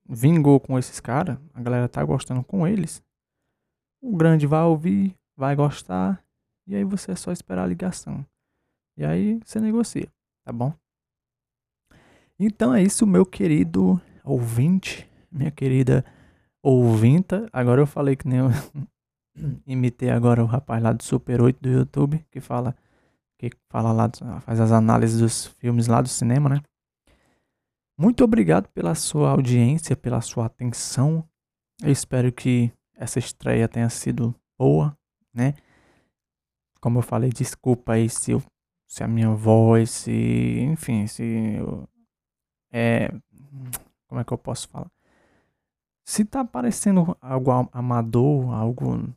[0.08, 3.02] vingou com esses caras, a galera tá gostando com eles,
[4.02, 6.22] o grande vai ouvir, vai gostar,
[6.68, 8.26] e aí você é só esperar a ligação.
[8.98, 10.08] E aí você negocia,
[10.44, 10.74] tá bom?
[12.38, 16.04] Então é isso, meu querido ouvinte, minha querida
[16.62, 17.48] ouvinta.
[17.54, 18.50] Agora eu falei que nem eu,
[19.66, 22.76] Imitei agora o rapaz lá do Super 8 do YouTube, que fala
[23.38, 24.10] que fala lá,
[24.42, 26.62] faz as análises dos filmes lá do cinema, né?
[27.98, 31.26] Muito obrigado pela sua audiência, pela sua atenção.
[31.82, 34.98] Eu espero que essa estreia tenha sido boa,
[35.34, 35.54] né?
[36.82, 38.44] Como eu falei, desculpa aí se, eu,
[38.86, 40.12] se a minha voz, se,
[40.60, 41.24] enfim, se
[41.58, 41.88] eu,
[42.70, 43.08] é,
[44.08, 44.92] como é que eu posso falar?
[46.06, 49.08] Se tá parecendo algo amador, algo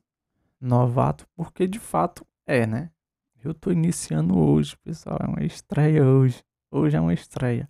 [0.60, 2.92] novato, porque de fato é, né?
[3.42, 6.44] Eu tô iniciando hoje, pessoal, é uma estreia hoje.
[6.70, 7.68] Hoje é uma estreia.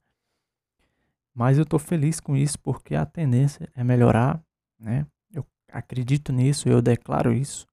[1.39, 4.43] Mas eu tô feliz com isso porque a tendência é melhorar,
[4.77, 5.07] né?
[5.33, 7.65] Eu acredito nisso, eu declaro isso,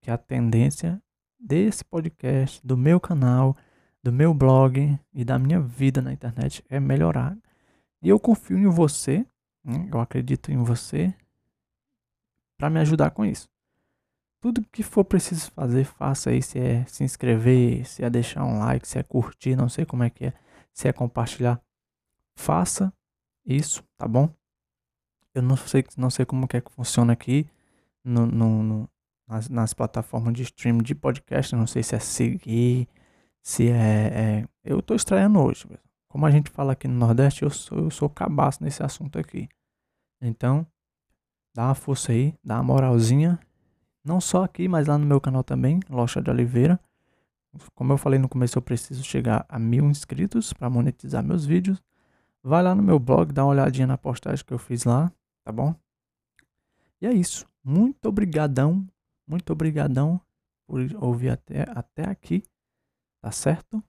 [0.00, 1.02] que a tendência
[1.36, 3.56] desse podcast, do meu canal,
[4.04, 7.36] do meu blog e da minha vida na internet é melhorar.
[8.00, 9.26] E eu confio em você,
[9.64, 9.88] né?
[9.92, 11.12] eu acredito em você
[12.56, 13.48] para me ajudar com isso.
[14.40, 16.40] Tudo que for preciso fazer, faça aí.
[16.40, 20.04] Se é se inscrever, se é deixar um like, se é curtir, não sei como
[20.04, 20.32] é que é,
[20.72, 21.60] se é compartilhar.
[22.36, 22.92] Faça
[23.44, 24.28] isso, tá bom?
[25.34, 27.46] Eu não sei, não sei como é que funciona aqui
[28.04, 28.90] no, no, no
[29.28, 31.54] nas, nas, plataformas de stream de podcast.
[31.54, 32.88] Não sei se é seguir,
[33.42, 34.42] se é.
[34.42, 34.48] é...
[34.64, 35.66] Eu tô estreando hoje.
[36.08, 39.48] Como a gente fala aqui no Nordeste, eu sou, eu sou cabaço nesse assunto aqui.
[40.22, 40.66] Então,
[41.54, 43.38] dá uma força aí, dá uma moralzinha
[44.06, 46.78] não só aqui, mas lá no meu canal também, Loja de Oliveira.
[47.74, 51.82] Como eu falei no começo, eu preciso chegar a mil inscritos para monetizar meus vídeos.
[52.46, 55.12] Vai lá no meu blog, dá uma olhadinha na postagem que eu fiz lá,
[55.44, 55.74] tá bom?
[57.00, 57.44] E é isso.
[57.64, 58.86] Muito obrigadão,
[59.26, 60.20] muito obrigadão
[60.64, 62.44] por ouvir até, até aqui,
[63.20, 63.82] tá certo?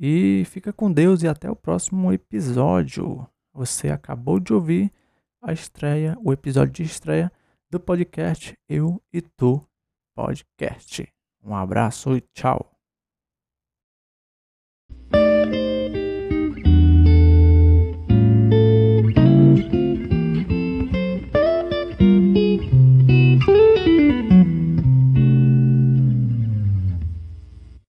[0.00, 3.24] E fica com Deus e até o próximo episódio.
[3.54, 4.92] Você acabou de ouvir
[5.40, 7.30] a estreia, o episódio de estreia
[7.70, 9.64] do podcast Eu e Tu
[10.12, 11.06] Podcast.
[11.40, 12.71] Um abraço e tchau.